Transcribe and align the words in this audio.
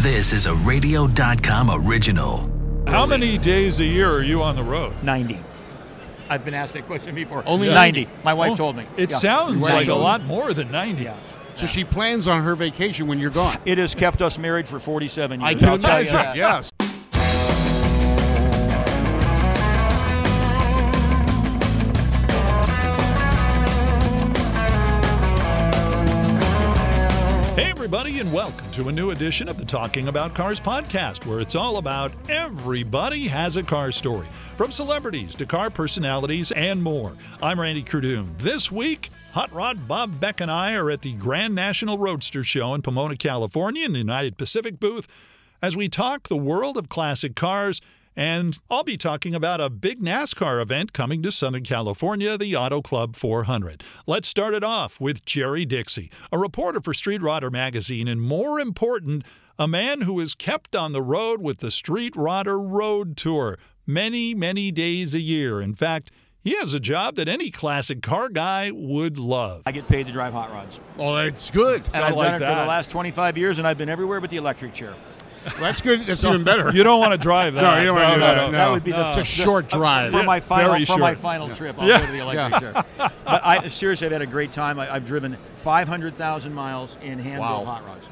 This 0.00 0.32
is 0.32 0.46
a 0.46 0.54
radio.com 0.54 1.70
original. 1.86 2.44
How 2.86 3.04
many 3.04 3.36
days 3.36 3.80
a 3.80 3.84
year 3.84 4.10
are 4.10 4.22
you 4.22 4.42
on 4.42 4.56
the 4.56 4.62
road? 4.62 4.92
90. 5.02 5.38
I've 6.30 6.44
been 6.44 6.54
asked 6.54 6.74
that 6.74 6.86
question 6.86 7.14
before. 7.14 7.42
Only 7.46 7.68
90. 7.68 8.08
My 8.22 8.34
wife 8.34 8.52
Oh, 8.52 8.56
told 8.56 8.76
me. 8.76 8.84
It 8.96 9.10
Yeah. 9.10 9.16
sounds 9.16 9.64
Right. 9.64 9.74
like 9.74 9.88
a 9.88 9.94
lot 9.94 10.24
more 10.24 10.52
than 10.54 10.70
90. 10.70 11.04
Yeah. 11.04 11.14
So 11.56 11.66
she 11.66 11.84
plans 11.84 12.28
on 12.28 12.42
her 12.44 12.54
vacation 12.54 13.06
when 13.08 13.18
you're 13.18 13.30
gone. 13.30 13.58
It 13.64 13.78
has 13.78 13.94
kept 13.94 14.22
us 14.22 14.38
married 14.38 14.68
for 14.68 14.78
47 14.78 15.40
years. 15.40 15.50
I 15.50 15.54
can 15.54 15.68
I'll 15.68 15.78
tell 15.78 16.02
you 16.02 16.08
imagine. 16.10 16.36
Yes. 16.36 16.70
And 28.18 28.32
welcome 28.32 28.68
to 28.72 28.88
a 28.88 28.92
new 28.92 29.12
edition 29.12 29.48
of 29.48 29.58
the 29.58 29.64
Talking 29.64 30.08
About 30.08 30.34
Cars 30.34 30.58
podcast, 30.58 31.24
where 31.24 31.38
it's 31.38 31.54
all 31.54 31.76
about 31.76 32.10
everybody 32.28 33.28
has 33.28 33.56
a 33.56 33.62
car 33.62 33.92
story, 33.92 34.26
from 34.56 34.72
celebrities 34.72 35.36
to 35.36 35.46
car 35.46 35.70
personalities 35.70 36.50
and 36.50 36.82
more. 36.82 37.12
I'm 37.40 37.60
Randy 37.60 37.84
Cardoon. 37.84 38.36
This 38.38 38.72
week, 38.72 39.10
Hot 39.34 39.52
Rod 39.52 39.86
Bob 39.86 40.18
Beck 40.18 40.40
and 40.40 40.50
I 40.50 40.74
are 40.74 40.90
at 40.90 41.02
the 41.02 41.12
Grand 41.12 41.54
National 41.54 41.96
Roadster 41.96 42.42
Show 42.42 42.74
in 42.74 42.82
Pomona, 42.82 43.16
California, 43.16 43.84
in 43.84 43.92
the 43.92 44.00
United 44.00 44.36
Pacific 44.36 44.80
booth, 44.80 45.06
as 45.62 45.76
we 45.76 45.88
talk 45.88 46.26
the 46.26 46.36
world 46.36 46.76
of 46.76 46.88
classic 46.88 47.36
cars. 47.36 47.80
And 48.18 48.58
I'll 48.68 48.82
be 48.82 48.96
talking 48.96 49.32
about 49.32 49.60
a 49.60 49.70
big 49.70 50.02
NASCAR 50.02 50.60
event 50.60 50.92
coming 50.92 51.22
to 51.22 51.30
Southern 51.30 51.62
California, 51.62 52.36
the 52.36 52.56
Auto 52.56 52.82
Club 52.82 53.14
400. 53.14 53.84
Let's 54.08 54.26
start 54.26 54.54
it 54.54 54.64
off 54.64 55.00
with 55.00 55.24
Jerry 55.24 55.64
Dixey, 55.64 56.10
a 56.32 56.36
reporter 56.36 56.80
for 56.80 56.92
Street 56.92 57.20
Rodder 57.20 57.52
magazine, 57.52 58.08
and 58.08 58.20
more 58.20 58.58
important, 58.58 59.24
a 59.56 59.68
man 59.68 60.00
who 60.00 60.18
is 60.18 60.34
kept 60.34 60.74
on 60.74 60.90
the 60.90 61.00
road 61.00 61.40
with 61.40 61.58
the 61.58 61.70
Street 61.70 62.14
Rodder 62.14 62.60
Road 62.60 63.16
Tour 63.16 63.56
many, 63.86 64.34
many 64.34 64.72
days 64.72 65.14
a 65.14 65.20
year. 65.20 65.62
In 65.62 65.76
fact, 65.76 66.10
he 66.40 66.56
has 66.56 66.74
a 66.74 66.80
job 66.80 67.14
that 67.14 67.28
any 67.28 67.52
classic 67.52 68.02
car 68.02 68.30
guy 68.30 68.72
would 68.72 69.16
love. 69.16 69.62
I 69.64 69.70
get 69.70 69.86
paid 69.86 70.06
to 70.06 70.12
drive 70.12 70.32
hot 70.32 70.50
rods. 70.50 70.80
Oh, 70.98 71.14
that's 71.14 71.52
good. 71.52 71.84
And 71.94 72.02
I 72.02 72.08
I've 72.08 72.16
like 72.16 72.32
done 72.32 72.42
it 72.42 72.46
for 72.52 72.60
the 72.62 72.66
last 72.66 72.90
25 72.90 73.38
years, 73.38 73.58
and 73.58 73.66
I've 73.68 73.78
been 73.78 73.88
everywhere 73.88 74.20
but 74.20 74.30
the 74.30 74.38
electric 74.38 74.74
chair. 74.74 74.94
That's 75.58 75.80
good. 75.80 76.00
That's 76.02 76.24
even 76.24 76.44
better. 76.44 76.70
You 76.72 76.82
don't 76.82 77.00
want 77.00 77.12
to 77.12 77.18
drive 77.18 77.54
that. 77.54 77.62
No, 77.62 77.78
you 77.78 77.86
don't 77.86 77.94
wanna 77.96 78.14
do 78.14 78.20
that. 78.20 78.36
no. 78.36 78.46
No. 78.46 78.52
That 78.52 78.70
would 78.70 78.84
be 78.84 78.92
the, 78.92 79.08
It's 79.10 79.18
a 79.18 79.24
short 79.24 79.68
drive. 79.68 80.12
for 80.12 80.22
my 80.22 80.40
final 80.40 80.72
Very 80.72 80.84
for 80.84 80.98
my 80.98 81.10
short. 81.12 81.18
final 81.18 81.54
trip. 81.54 81.76
I'll 81.78 81.88
Yeah. 81.88 82.00
go 82.00 82.06
to 82.06 82.12
the 82.12 82.18
electric 82.18 82.60
chair. 82.60 82.84
But 82.98 83.14
I 83.44 83.68
seriously, 83.68 84.06
I've 84.06 84.12
had 84.12 84.22
a 84.22 84.26
great 84.26 84.52
time. 84.52 84.78
I, 84.80 84.92
I've 84.92 85.04
driven 85.06 85.36
500,000 85.56 86.52
miles 86.54 86.96
in 87.02 87.18
hand 87.18 87.40
Wow. 87.40 87.64
hot 87.64 87.84
rods. 87.86 88.06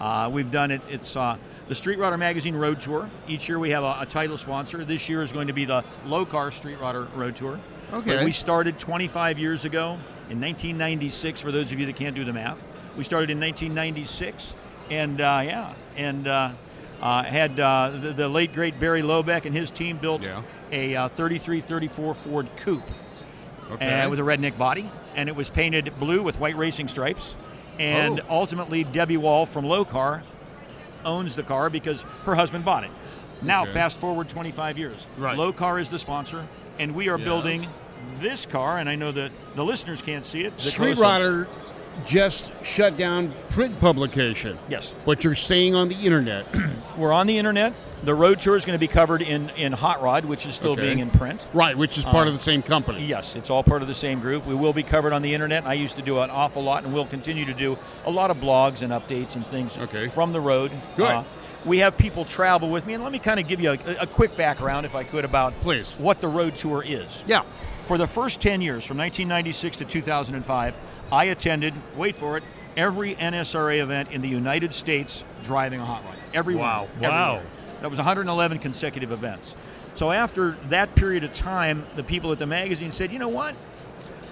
Uh, 0.00 0.30
we've 0.30 0.50
done 0.50 0.70
it. 0.70 0.80
It's 0.88 1.14
uh, 1.16 1.36
the 1.68 1.74
Street 1.74 1.98
Rodder 1.98 2.18
Magazine 2.18 2.54
Road 2.56 2.80
Tour. 2.80 3.08
Each 3.28 3.48
year 3.48 3.58
we 3.58 3.70
have 3.70 3.84
a, 3.84 3.98
a 4.00 4.06
title 4.06 4.38
sponsor. 4.38 4.84
This 4.84 5.08
year 5.08 5.22
is 5.22 5.30
going 5.32 5.46
to 5.48 5.52
be 5.52 5.64
the 5.66 5.84
Lokar 6.06 6.52
Street 6.52 6.78
Rodder 6.78 7.06
Road 7.16 7.36
Tour. 7.36 7.60
Okay. 7.92 8.16
But 8.16 8.24
we 8.24 8.32
started 8.32 8.78
25 8.78 9.38
years 9.38 9.64
ago 9.64 9.98
in 10.30 10.40
1996. 10.40 11.40
For 11.40 11.50
those 11.50 11.70
of 11.72 11.78
you 11.80 11.86
that 11.86 11.96
can't 11.96 12.14
do 12.16 12.24
the 12.24 12.32
math, 12.32 12.66
we 12.96 13.04
started 13.04 13.30
in 13.30 13.40
1996, 13.40 14.54
and 14.90 15.20
uh, 15.20 15.42
yeah, 15.44 15.72
and 15.96 16.26
uh, 17.00 17.22
had 17.22 17.58
uh, 17.58 17.90
the, 17.90 18.12
the 18.12 18.28
late 18.28 18.52
great 18.54 18.78
Barry 18.78 19.02
Lobeck 19.02 19.44
and 19.46 19.54
his 19.56 19.70
team 19.70 19.96
built 19.96 20.22
Yeah. 20.24 20.42
a 20.72 20.94
uh, 20.96 21.08
3334 21.08 22.14
Ford 22.14 22.48
Coupe. 22.56 22.82
Okay. 23.70 23.86
And 23.86 24.04
it 24.06 24.10
was 24.10 24.18
a 24.18 24.22
redneck 24.22 24.58
body, 24.58 24.90
and 25.14 25.28
it 25.28 25.36
was 25.36 25.48
painted 25.48 25.92
blue 25.98 26.22
with 26.22 26.38
white 26.40 26.56
racing 26.56 26.88
stripes. 26.88 27.34
And 27.78 28.20
Oh. 28.20 28.24
ultimately, 28.28 28.84
Debbie 28.84 29.16
Wahl 29.16 29.46
from 29.46 29.64
Lokar 29.64 30.22
owns 31.04 31.36
the 31.36 31.42
car 31.42 31.70
because 31.70 32.02
her 32.24 32.34
husband 32.34 32.64
bought 32.64 32.84
it. 32.84 32.90
Now, 33.42 33.62
Okay. 33.62 33.72
fast 33.72 33.98
forward 34.00 34.28
25 34.28 34.76
years. 34.76 35.06
Right. 35.16 35.36
Lokar 35.38 35.80
is 35.80 35.88
the 35.88 35.98
sponsor, 35.98 36.46
and 36.78 36.94
we 36.94 37.08
are 37.08 37.18
Yeah. 37.18 37.24
building 37.24 37.66
this 38.18 38.44
car. 38.44 38.76
And 38.78 38.88
I 38.88 38.96
know 38.96 39.12
that 39.12 39.30
the 39.54 39.64
listeners 39.64 40.02
can't 40.02 40.24
see 40.26 40.42
it. 40.44 40.56
The 40.58 40.64
Street 40.70 40.98
Rodder 40.98 41.46
just 42.06 42.52
shut 42.62 42.96
down 42.96 43.32
print 43.50 43.78
publication. 43.80 44.58
Yes. 44.68 44.94
But 45.04 45.22
you're 45.24 45.34
staying 45.34 45.74
on 45.74 45.88
the 45.88 45.96
internet. 45.96 46.46
We're 46.98 47.12
on 47.12 47.26
the 47.26 47.36
internet. 47.38 47.74
The 48.02 48.14
road 48.14 48.40
tour 48.40 48.56
is 48.56 48.64
going 48.64 48.74
to 48.76 48.80
be 48.80 48.88
covered 48.88 49.20
in, 49.20 49.50
in 49.58 49.72
Hot 49.72 50.00
Rod, 50.02 50.24
which 50.24 50.46
is 50.46 50.54
still 50.54 50.70
Okay. 50.72 50.82
being 50.82 51.00
in 51.00 51.10
print. 51.10 51.46
right, 51.52 51.76
which 51.76 51.98
is 51.98 52.04
part 52.04 52.26
Uh, 52.26 52.30
of 52.30 52.34
the 52.34 52.42
same 52.42 52.62
company. 52.62 53.04
Yes, 53.04 53.36
it's 53.36 53.50
all 53.50 53.62
part 53.62 53.82
of 53.82 53.88
the 53.88 53.94
same 53.94 54.20
group. 54.20 54.46
We 54.46 54.54
will 54.54 54.72
be 54.72 54.82
covered 54.82 55.12
on 55.12 55.20
the 55.20 55.34
internet. 55.34 55.66
I 55.66 55.74
used 55.74 55.96
to 55.96 56.02
do 56.02 56.18
an 56.20 56.30
awful 56.30 56.62
lot, 56.62 56.84
and 56.84 56.94
we'll 56.94 57.04
continue 57.06 57.44
to 57.44 57.52
do 57.52 57.76
a 58.06 58.10
lot 58.10 58.30
of 58.30 58.38
blogs 58.38 58.80
and 58.80 58.90
updates 58.90 59.36
and 59.36 59.46
things 59.46 59.76
Okay. 59.76 60.08
from 60.08 60.32
the 60.32 60.40
road. 60.40 60.72
Uh, 60.72 60.96
Good. 60.96 61.24
we 61.66 61.78
have 61.78 61.98
people 61.98 62.24
travel 62.24 62.70
with 62.70 62.86
me, 62.86 62.94
and 62.94 63.02
let 63.04 63.12
me 63.12 63.18
kind 63.18 63.38
of 63.38 63.46
give 63.46 63.60
you 63.60 63.72
a, 63.72 63.78
a 64.00 64.06
quick 64.06 64.34
background, 64.34 64.86
if 64.86 64.94
I 64.94 65.04
could, 65.04 65.26
about 65.26 65.52
Please. 65.60 65.92
what 65.98 66.22
the 66.22 66.28
road 66.28 66.56
tour 66.56 66.82
is. 66.86 67.22
Yeah. 67.26 67.42
For 67.84 67.98
the 67.98 68.06
first 68.06 68.40
10 68.40 68.62
years, 68.62 68.82
from 68.86 68.96
1996 68.96 69.76
to 69.78 69.84
2005, 69.84 70.74
I 71.12 71.24
attended, 71.24 71.74
wait 71.96 72.16
for 72.16 72.36
it, 72.36 72.44
every 72.76 73.14
NSRA 73.16 73.80
event 73.80 74.12
in 74.12 74.22
the 74.22 74.28
United 74.28 74.74
States 74.74 75.24
driving 75.44 75.80
a 75.80 75.84
hot 75.84 76.04
rod. 76.04 76.14
Every 76.32 76.54
Wow. 76.54 76.88
one. 76.98 77.10
Wow. 77.10 77.40
That 77.80 77.90
was 77.90 77.98
111 77.98 78.58
consecutive 78.58 79.10
events. 79.10 79.56
So 79.94 80.12
after 80.12 80.52
that 80.68 80.94
period 80.94 81.24
of 81.24 81.32
time, 81.32 81.84
the 81.96 82.04
people 82.04 82.30
at 82.32 82.38
the 82.38 82.46
magazine 82.46 82.92
said, 82.92 83.10
you 83.12 83.18
know 83.18 83.28
what? 83.28 83.54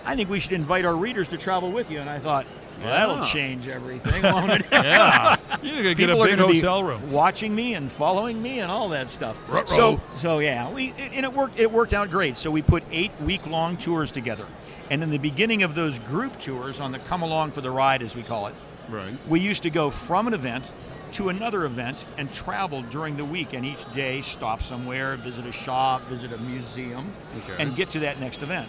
I 0.05 0.15
think 0.17 0.31
we 0.31 0.39
should 0.39 0.53
invite 0.53 0.85
our 0.85 0.95
readers 0.97 1.29
to 1.29 1.37
travel 1.37 1.71
with 1.73 1.91
you. 1.91 1.99
And 1.99 2.09
I 2.09 2.19
thought, 2.19 2.47
well, 2.81 2.87
that'll 3.09 3.25
change 3.27 3.67
everything, 3.67 4.23
won't 4.33 4.53
it? 4.53 4.65
Yeah. 4.71 5.37
You're 5.63 5.83
going 5.83 5.85
to 5.85 5.95
get 5.95 6.09
People 6.11 6.23
a 6.23 6.27
big 6.29 6.39
hotel 6.39 6.85
room. 6.85 7.11
watching 7.11 7.53
me 7.55 7.75
and 7.75 7.91
following 7.91 8.41
me 8.41 8.61
and 8.61 8.71
all 8.71 8.91
that 8.91 9.11
stuff. 9.11 9.39
Ruh-roh. 9.49 9.67
So, 9.67 10.01
so 10.17 10.39
yeah, 10.39 10.71
we 10.71 10.95
and 10.97 11.25
it 11.27 11.33
worked. 11.33 11.59
It 11.59 11.73
worked 11.73 11.93
out 11.93 12.09
great. 12.11 12.37
So 12.39 12.53
we 12.53 12.63
put 12.63 12.85
eight 12.93 13.11
week-long 13.21 13.79
tours 13.79 14.13
together, 14.13 14.47
and 14.91 15.03
in 15.03 15.11
the 15.11 15.19
beginning 15.19 15.63
of 15.63 15.75
those 15.75 15.99
group 16.01 16.39
tours, 16.41 16.81
on 16.81 16.93
the 16.93 16.99
come 17.01 17.23
along 17.23 17.53
for 17.53 17.61
the 17.61 17.71
ride, 17.71 18.03
as 18.03 18.17
we 18.17 18.23
call 18.23 18.47
it, 18.47 18.55
right. 18.89 19.17
we 19.29 19.41
used 19.41 19.63
to 19.65 19.71
go 19.71 19.91
from 19.91 20.27
an 20.27 20.35
event 20.35 20.71
to 21.13 21.29
another 21.29 21.65
event 21.65 22.05
and 22.17 22.33
travel 22.33 22.83
during 22.83 23.17
the 23.17 23.25
week, 23.25 23.53
and 23.53 23.65
each 23.65 23.91
day 23.93 24.21
stop 24.23 24.63
somewhere, 24.63 25.17
visit 25.17 25.47
a 25.47 25.53
shop, 25.53 26.03
visit 26.03 26.33
a 26.33 26.39
museum, 26.39 27.13
Okay. 27.39 27.63
and 27.63 27.75
get 27.75 27.91
to 27.93 28.01
that 28.01 28.21
next 28.21 28.43
event. 28.43 28.69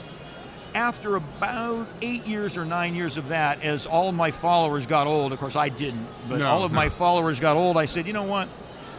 After 0.76 1.16
about 1.16 1.88
eight 2.02 2.28
years 2.28 2.56
or 2.56 2.64
nine 2.64 2.96
years 2.96 3.18
of 3.18 3.30
that, 3.30 3.64
as 3.64 3.88
all 3.88 4.12
my 4.12 4.32
followers 4.32 4.86
got 4.86 5.08
old, 5.08 5.34
of 5.34 5.40
course 5.40 5.56
I 5.56 5.70
didn't, 5.70 6.08
but 6.30 6.40
No, 6.40 6.48
all 6.48 6.64
of 6.64 6.72
my 6.72 6.90
followers 7.04 7.40
got 7.40 7.58
old, 7.58 7.76
I 7.76 7.86
said, 7.86 8.08
you 8.08 8.14
know 8.14 8.24
what? 8.24 8.48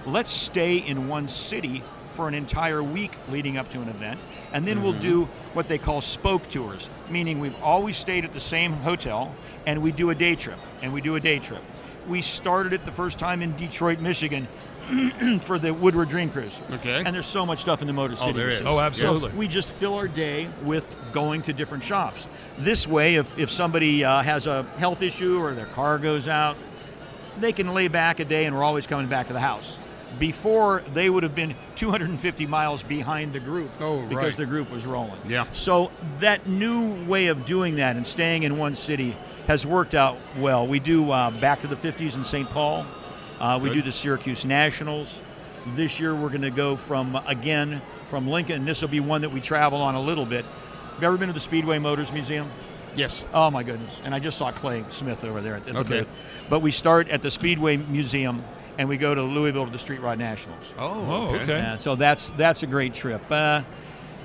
Let's 0.04 0.30
stay 0.30 0.78
in 0.78 1.08
one 1.08 1.28
city 1.28 1.82
for 2.12 2.26
an 2.28 2.34
entire 2.34 2.82
week 2.82 3.16
leading 3.28 3.56
up 3.56 3.70
to 3.72 3.80
an 3.80 3.88
event, 3.88 4.18
and 4.52 4.66
then 4.66 4.82
we'll 4.82 4.92
mm-hmm. 4.92 5.02
do 5.02 5.28
what 5.52 5.68
they 5.68 5.78
call 5.78 6.00
spoke 6.00 6.48
tours, 6.48 6.88
meaning 7.08 7.40
we've 7.40 7.60
always 7.62 7.96
stayed 7.96 8.24
at 8.24 8.32
the 8.32 8.40
same 8.40 8.72
hotel, 8.72 9.34
and 9.66 9.82
we 9.82 9.92
do 9.92 10.10
a 10.10 10.14
day 10.14 10.34
trip, 10.36 10.58
and 10.82 10.92
we 10.92 11.00
do 11.00 11.16
a 11.16 11.20
day 11.20 11.38
trip. 11.38 11.62
We 12.08 12.22
started 12.22 12.72
it 12.72 12.84
the 12.84 12.92
first 12.92 13.18
time 13.18 13.42
in 13.42 13.56
Detroit, 13.56 14.00
Michigan, 14.00 14.48
for 15.42 15.58
the 15.58 15.72
Woodward 15.72 16.08
Dream 16.08 16.30
Cruise. 16.30 16.58
Okay. 16.72 17.02
And 17.04 17.14
there's 17.14 17.26
so 17.26 17.46
much 17.46 17.60
stuff 17.60 17.80
in 17.80 17.86
the 17.86 17.92
Motor 17.92 18.16
City. 18.16 18.30
Oh, 18.30 18.32
there 18.32 18.48
is. 18.48 18.62
Oh, 18.62 18.80
absolutely. 18.80 19.32
We 19.32 19.48
just 19.48 19.70
fill 19.70 19.94
our 19.94 20.08
day 20.08 20.48
with 20.64 20.96
going 21.12 21.42
to 21.42 21.52
different 21.52 21.84
shops. 21.84 22.26
This 22.58 22.86
way, 22.86 23.16
if, 23.16 23.38
if 23.38 23.50
somebody 23.50 24.04
uh, 24.04 24.22
has 24.22 24.46
a 24.46 24.62
health 24.78 25.02
issue 25.02 25.40
or 25.40 25.54
their 25.54 25.66
car 25.66 25.98
goes 25.98 26.26
out, 26.26 26.56
they 27.38 27.52
can 27.52 27.72
lay 27.72 27.88
back 27.88 28.20
a 28.20 28.24
day 28.24 28.46
and 28.46 28.56
we're 28.56 28.64
always 28.64 28.86
coming 28.86 29.06
back 29.06 29.28
to 29.28 29.32
the 29.32 29.40
house. 29.40 29.78
Before, 30.18 30.82
they 30.92 31.08
would 31.08 31.22
have 31.22 31.34
been 31.34 31.54
250 31.76 32.46
miles 32.46 32.82
behind 32.82 33.32
the 33.32 33.40
group 33.40 33.70
Oh, 33.80 34.02
because 34.02 34.16
right. 34.16 34.36
the 34.36 34.46
group 34.46 34.70
was 34.70 34.84
rolling. 34.84 35.18
Yeah. 35.26 35.46
So 35.52 35.90
that 36.18 36.46
new 36.46 37.04
way 37.06 37.28
of 37.28 37.46
doing 37.46 37.76
that 37.76 37.96
and 37.96 38.06
staying 38.06 38.42
in 38.42 38.58
one 38.58 38.74
city 38.74 39.16
has 39.46 39.66
worked 39.66 39.94
out 39.94 40.18
well. 40.38 40.66
We 40.66 40.78
do 40.80 41.10
uh, 41.10 41.30
Back 41.40 41.60
to 41.62 41.66
the 41.66 41.76
50s 41.76 42.14
in 42.16 42.24
St. 42.24 42.48
Paul. 42.50 42.84
Uh, 43.38 43.58
we 43.62 43.68
Good. 43.70 43.76
do 43.76 43.82
the 43.82 43.92
Syracuse 43.92 44.44
Nationals. 44.44 45.20
This 45.74 46.00
year 46.00 46.14
we're 46.14 46.28
going 46.28 46.42
to 46.42 46.50
go 46.50 46.76
from, 46.76 47.16
again, 47.26 47.80
from 48.06 48.26
Lincoln. 48.28 48.64
This 48.64 48.82
will 48.82 48.88
be 48.88 49.00
one 49.00 49.22
that 49.22 49.30
we 49.30 49.40
travel 49.40 49.80
on 49.80 49.94
a 49.94 50.00
little 50.00 50.26
bit. 50.26 50.44
Have 50.44 51.00
you 51.02 51.06
ever 51.06 51.16
been 51.16 51.28
to 51.28 51.32
the 51.34 51.40
Speedway 51.40 51.78
Motors 51.78 52.12
Museum? 52.12 52.50
Yes. 52.96 53.24
Oh 53.32 53.50
my 53.50 53.62
goodness! 53.62 53.94
And 54.04 54.14
I 54.14 54.18
just 54.18 54.36
saw 54.36 54.50
Clay 54.50 54.84
Smith 54.90 55.24
over 55.24 55.40
there 55.40 55.54
at 55.54 55.64
the 55.64 55.78
Okay. 55.78 56.00
booth. 56.00 56.08
But 56.50 56.58
we 56.60 56.72
start 56.72 57.08
at 57.08 57.22
the 57.22 57.30
Speedway 57.30 57.76
Museum 57.76 58.42
and 58.78 58.88
we 58.88 58.96
go 58.96 59.14
to 59.14 59.22
Louisville 59.22 59.66
to 59.66 59.70
the 59.72 59.78
Street 59.78 60.00
Rod 60.00 60.18
Nationals. 60.18 60.74
Oh, 60.78 61.34
okay. 61.36 61.46
Yeah, 61.58 61.76
so 61.76 61.94
that's 61.96 62.30
that's 62.30 62.62
a 62.62 62.66
great 62.66 62.94
trip. 62.94 63.22
Uh, 63.30 63.62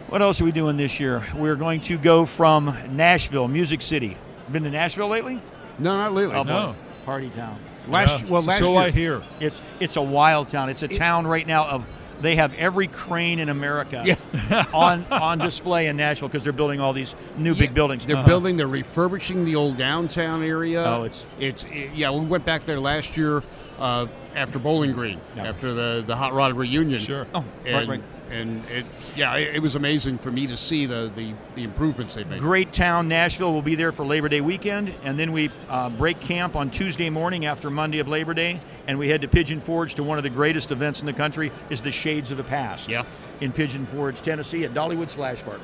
what 0.10 0.22
else 0.22 0.40
are 0.42 0.46
we 0.46 0.52
doing 0.52 0.78
this 0.78 1.00
year? 1.00 1.24
We're 1.36 1.56
going 1.56 1.82
to 1.82 1.98
go 1.98 2.26
from 2.26 2.76
Nashville, 2.92 3.48
Music 3.48 3.82
City. 3.82 4.16
Been 4.52 4.64
to 4.64 4.70
Nashville 4.70 5.08
lately? 5.08 5.42
No, 5.80 5.98
not 5.98 6.14
lately. 6.14 6.36
Oh, 6.36 6.44
No. 6.44 6.68
boy. 6.68 6.76
Party 7.06 7.30
town. 7.30 7.58
Last 7.88 8.24
Yeah. 8.24 8.30
well, 8.30 8.42
last 8.44 8.60
so 8.60 8.72
year. 8.74 8.82
I 8.82 8.90
hear. 8.92 9.22
It's 9.40 9.62
it's 9.80 9.96
a 9.96 10.02
wild 10.02 10.50
town. 10.50 10.70
It's 10.70 10.84
a 10.84 10.88
town 10.88 11.28
right 11.28 11.46
now 11.46 11.66
of 11.68 11.86
they 12.22 12.36
have 12.38 12.54
every 12.54 12.88
crane 12.88 13.40
in 13.40 13.50
America 13.50 14.18
on 14.74 15.04
on 15.12 15.38
display 15.38 15.88
in 15.88 15.98
Nashville 15.98 16.30
because 16.30 16.44
they're 16.44 16.54
building 16.54 16.80
all 16.80 16.94
these 16.94 17.14
new 17.38 17.54
big 17.54 17.74
buildings. 17.74 18.06
They're 18.06 18.24
building, 18.26 18.58
they're 18.58 18.68
refurbishing 18.68 19.44
the 19.46 19.56
old 19.56 19.78
downtown 19.78 20.42
area. 20.44 20.84
Oh, 20.84 21.04
it's- 21.04 21.24
it's 21.40 21.66
yeah. 21.94 22.10
We 22.12 22.26
went 22.26 22.46
back 22.46 22.66
there 22.66 22.80
last 22.80 23.18
year 23.18 23.44
uh, 23.80 24.08
after 24.36 24.60
Bowling 24.60 24.92
Green, 24.94 25.20
Yeah. 25.36 25.48
after 25.48 25.74
the 25.74 26.04
the 26.06 26.16
hot 26.16 26.34
rod 26.34 26.54
reunion. 26.54 27.00
Sure. 27.00 27.26
Oh, 27.34 27.44
right, 27.64 27.74
and, 27.74 27.90
right. 27.90 28.02
And 28.32 28.66
it 28.70 28.86
yeah, 29.16 29.36
it, 29.36 29.56
it 29.56 29.62
was 29.62 29.76
amazing 29.76 30.18
for 30.18 30.32
me 30.32 30.48
to 30.48 30.58
see 30.58 30.86
the 30.88 31.12
the, 31.16 31.34
the 31.56 31.64
improvements 31.64 32.16
they've 32.16 32.28
made. 32.28 32.40
Great 32.40 32.74
town, 32.74 33.08
Nashville. 33.08 33.54
will 33.54 33.62
be 33.62 33.76
there 33.76 33.92
for 33.92 34.04
Labor 34.06 34.30
Day 34.30 34.42
weekend, 34.42 34.94
and 35.04 35.18
then 35.18 35.32
we 35.32 35.52
uh, 35.70 35.90
break 35.90 36.20
camp 36.20 36.56
on 36.56 36.70
Tuesday 36.72 37.10
morning 37.10 37.46
after 37.46 37.70
Monday 37.70 38.00
of 38.00 38.08
Labor 38.08 38.34
Day, 38.34 38.62
and 38.88 38.98
we 38.98 39.10
head 39.10 39.22
to 39.22 39.28
Pigeon 39.28 39.62
Forge 39.62 39.96
to 39.96 40.04
one 40.04 40.18
of 40.18 40.24
the 40.24 40.30
greatest 40.32 40.72
events 40.72 41.00
in 41.02 41.06
the 41.06 41.14
country. 41.14 41.52
Is 41.70 41.82
the 41.82 41.92
Shades 41.92 42.32
of 42.32 42.38
the 42.38 42.44
Past? 42.44 42.90
Yeah. 42.90 43.06
In 43.42 43.52
Pigeon 43.52 43.86
Forge, 43.86 44.22
Tennessee, 44.22 44.64
at 44.66 44.74
Dollywood 44.74 45.10
Splash 45.10 45.44
Park. 45.44 45.62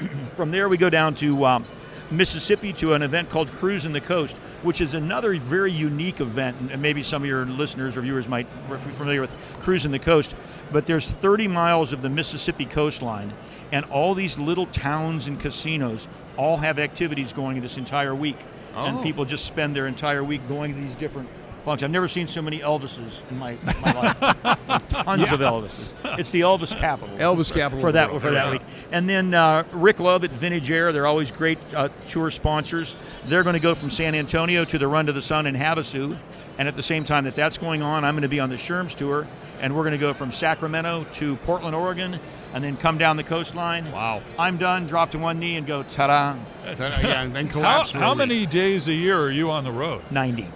From 0.36 0.50
there, 0.50 0.68
we 0.68 0.76
go 0.76 0.90
down 0.90 1.14
to 1.16 1.46
um, 1.46 1.64
Mississippi 2.10 2.72
to 2.74 2.94
an 2.94 3.02
event 3.02 3.30
called 3.30 3.50
Cruising 3.52 3.92
the 3.92 4.00
Coast, 4.00 4.38
which 4.62 4.80
is 4.80 4.94
another 4.94 5.34
very 5.34 5.72
unique 5.72 6.20
event. 6.20 6.56
And 6.70 6.80
maybe 6.82 7.02
some 7.02 7.22
of 7.22 7.28
your 7.28 7.44
listeners 7.46 7.96
or 7.96 8.02
viewers 8.02 8.28
might 8.28 8.46
be 8.68 8.90
familiar 8.92 9.20
with 9.20 9.34
Cruising 9.60 9.92
the 9.92 9.98
Coast. 9.98 10.34
But 10.72 10.86
there's 10.86 11.06
30 11.06 11.48
miles 11.48 11.92
of 11.92 12.02
the 12.02 12.08
Mississippi 12.08 12.64
coastline, 12.64 13.32
and 13.72 13.84
all 13.86 14.14
these 14.14 14.38
little 14.38 14.66
towns 14.66 15.26
and 15.26 15.38
casinos 15.38 16.08
all 16.36 16.56
have 16.58 16.78
activities 16.78 17.32
going 17.32 17.60
this 17.60 17.76
entire 17.76 18.14
week. 18.14 18.38
And 18.76 18.98
Oh. 18.98 19.02
people 19.02 19.24
just 19.24 19.44
spend 19.46 19.76
their 19.76 19.86
entire 19.86 20.24
week 20.24 20.48
going 20.48 20.74
to 20.74 20.80
these 20.80 20.94
different 20.96 21.28
functions. 21.64 21.84
I've 21.88 21.90
never 21.92 22.08
seen 22.08 22.26
so 22.26 22.42
many 22.42 22.60
Elvises 22.60 23.20
in 23.30 23.38
my, 23.38 23.56
my 23.82 23.92
life. 23.92 24.18
Tons 24.88 25.22
of 25.22 25.40
Elvises. 25.40 25.94
It's 26.18 26.30
the 26.30 26.42
Elvis 26.42 26.76
capital. 26.76 27.16
Elvis 27.18 27.52
capital 27.52 27.80
for 27.80 27.92
that 27.92 28.10
world. 28.10 28.22
for 28.22 28.30
that 28.30 28.50
week. 28.52 28.62
And 28.92 29.08
then 29.08 29.34
uh, 29.34 29.64
Rick 29.72 30.00
Love 30.00 30.24
at 30.24 30.30
Vintage 30.30 30.70
Air. 30.70 30.92
They're 30.92 31.06
always 31.06 31.30
great 31.30 31.58
uh, 31.74 31.88
tour 32.06 32.30
sponsors. 32.30 32.96
They're 33.26 33.42
going 33.42 33.54
to 33.54 33.60
go 33.60 33.74
from 33.74 33.90
San 33.90 34.14
Antonio 34.14 34.64
to 34.66 34.78
the 34.78 34.86
Run 34.88 35.06
to 35.06 35.12
the 35.12 35.22
Sun 35.22 35.46
in 35.46 35.54
Havasu. 35.54 36.18
And 36.58 36.68
at 36.68 36.76
the 36.76 36.82
same 36.84 37.02
time 37.02 37.24
that 37.24 37.34
that's 37.34 37.58
going 37.58 37.82
on, 37.82 38.04
I'm 38.04 38.14
going 38.14 38.22
to 38.22 38.28
be 38.28 38.38
on 38.38 38.48
the 38.48 38.54
Sherms 38.56 38.94
tour, 38.94 39.26
and 39.60 39.74
we're 39.74 39.82
going 39.82 39.90
to 39.92 39.98
go 39.98 40.14
from 40.14 40.30
Sacramento 40.30 41.04
to 41.14 41.34
Portland, 41.38 41.74
Oregon, 41.74 42.20
and 42.52 42.62
then 42.62 42.76
come 42.76 42.96
down 42.96 43.16
the 43.16 43.24
coastline. 43.24 43.90
Wow. 43.90 44.22
I'm 44.38 44.56
done. 44.56 44.86
Drop 44.86 45.10
to 45.12 45.18
one 45.18 45.40
knee 45.40 45.56
and 45.56 45.66
go 45.66 45.82
ta-da. 45.82 46.36
yeah, 46.78 47.22
and 47.24 47.34
then 47.34 47.46
How, 47.46 47.52
collapse. 47.52 47.90
for 47.90 47.98
how 47.98 48.14
many 48.14 48.46
days 48.46 48.86
a 48.86 48.92
year 48.94 49.18
are 49.20 49.32
you 49.32 49.50
on 49.50 49.64
the 49.64 49.72
road? 49.72 50.02
90. 50.12 50.46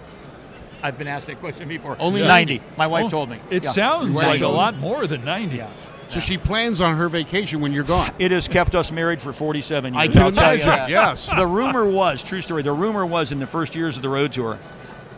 I've 0.81 0.97
been 0.97 1.07
asked 1.07 1.27
that 1.27 1.39
question 1.39 1.67
before. 1.67 1.95
Only 1.99 2.21
90. 2.21 2.61
My 2.77 2.87
wife 2.87 3.05
Oh, 3.07 3.09
told 3.09 3.29
me. 3.29 3.39
It 3.49 3.63
Yeah. 3.65 3.69
sounds 3.71 4.17
Right. 4.17 4.27
like 4.27 4.41
a 4.41 4.47
lot 4.47 4.77
more 4.77 5.07
than 5.07 5.25
90. 5.25 5.57
Yeah. 5.57 5.67
So 6.09 6.19
she 6.19 6.37
plans 6.37 6.81
on 6.81 6.95
her 6.95 7.07
vacation 7.09 7.59
when 7.61 7.71
you're 7.71 7.83
gone. 7.83 8.11
It 8.17 8.31
has 8.31 8.47
kept 8.47 8.73
us 8.73 8.91
married 8.91 9.21
for 9.21 9.31
47 9.31 9.93
years. 9.93 10.01
I 10.03 10.07
can 10.11 10.21
I'll 10.23 10.31
tell 10.31 10.55
you 10.55 10.61
imagine, 10.63 10.69
that. 10.69 10.89
yes. 10.89 11.29
The 11.35 11.45
rumor 11.45 11.85
was, 11.85 12.23
true 12.23 12.41
story, 12.41 12.63
the 12.63 12.71
rumor 12.73 13.05
was 13.05 13.31
in 13.31 13.39
the 13.39 13.45
first 13.45 13.75
years 13.75 13.95
of 13.95 14.01
the 14.01 14.09
road 14.09 14.31
tour, 14.31 14.57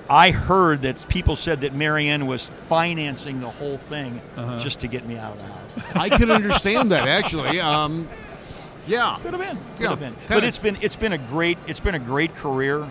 I 0.10 0.32
heard 0.32 0.82
that 0.82 1.08
people 1.08 1.38
said 1.38 1.62
that 1.62 1.74
Marianne 1.74 2.28
was 2.28 2.52
financing 2.68 3.40
the 3.40 3.50
whole 3.50 3.78
thing 3.78 4.20
Uh-huh. 4.36 4.58
just 4.60 4.82
to 4.82 4.88
get 4.88 5.06
me 5.08 5.18
out 5.18 5.32
of 5.32 5.38
the 5.38 5.46
house. 5.46 5.96
I 5.96 6.10
can 6.10 6.30
understand 6.30 6.92
that 6.92 7.08
actually. 7.08 7.62
Um, 7.62 8.10
yeah. 8.86 9.16
Could 9.24 9.32
have 9.34 9.40
been. 9.42 9.58
Could 9.78 9.84
Yeah, 9.84 9.90
have 9.92 10.00
been. 10.02 10.14
kinda. 10.16 10.28
But 10.28 10.44
it's 10.44 10.60
been 10.60 10.78
it's 10.82 10.98
been 10.98 11.14
a 11.14 11.18
great 11.18 11.58
it's 11.68 11.80
been 11.80 11.96
a 11.96 12.00
great 12.00 12.36
career. 12.36 12.84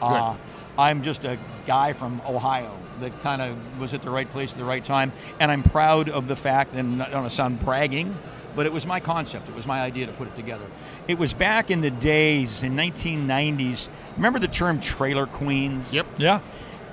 Uh, 0.00 0.34
I'm 0.80 1.02
just 1.02 1.24
a 1.24 1.38
guy 1.66 1.92
from 1.92 2.22
Ohio 2.26 2.74
that 3.00 3.18
kind 3.22 3.42
of 3.42 3.78
was 3.78 3.92
at 3.92 4.02
the 4.02 4.10
right 4.10 4.28
place 4.28 4.52
at 4.52 4.58
the 4.58 4.64
right 4.64 4.82
time, 4.82 5.12
and 5.38 5.50
I'm 5.50 5.62
proud 5.62 6.08
of 6.08 6.26
the 6.26 6.36
fact. 6.36 6.74
And 6.74 7.02
I 7.02 7.06
don't 7.06 7.20
want 7.20 7.30
to 7.30 7.36
sound 7.36 7.60
bragging, 7.60 8.16
but 8.56 8.64
it 8.64 8.72
was 8.72 8.86
my 8.86 8.98
concept. 8.98 9.48
It 9.48 9.54
was 9.54 9.66
my 9.66 9.80
idea 9.80 10.06
to 10.06 10.12
put 10.12 10.26
it 10.26 10.36
together. 10.36 10.64
It 11.06 11.18
was 11.18 11.34
back 11.34 11.70
in 11.70 11.82
the 11.82 11.90
days 11.90 12.62
in 12.62 12.74
1990s. 12.76 13.88
Remember 14.16 14.38
the 14.38 14.48
term 14.48 14.80
trailer 14.80 15.26
queens? 15.26 15.92
Yep. 15.92 16.06
Yeah. 16.16 16.40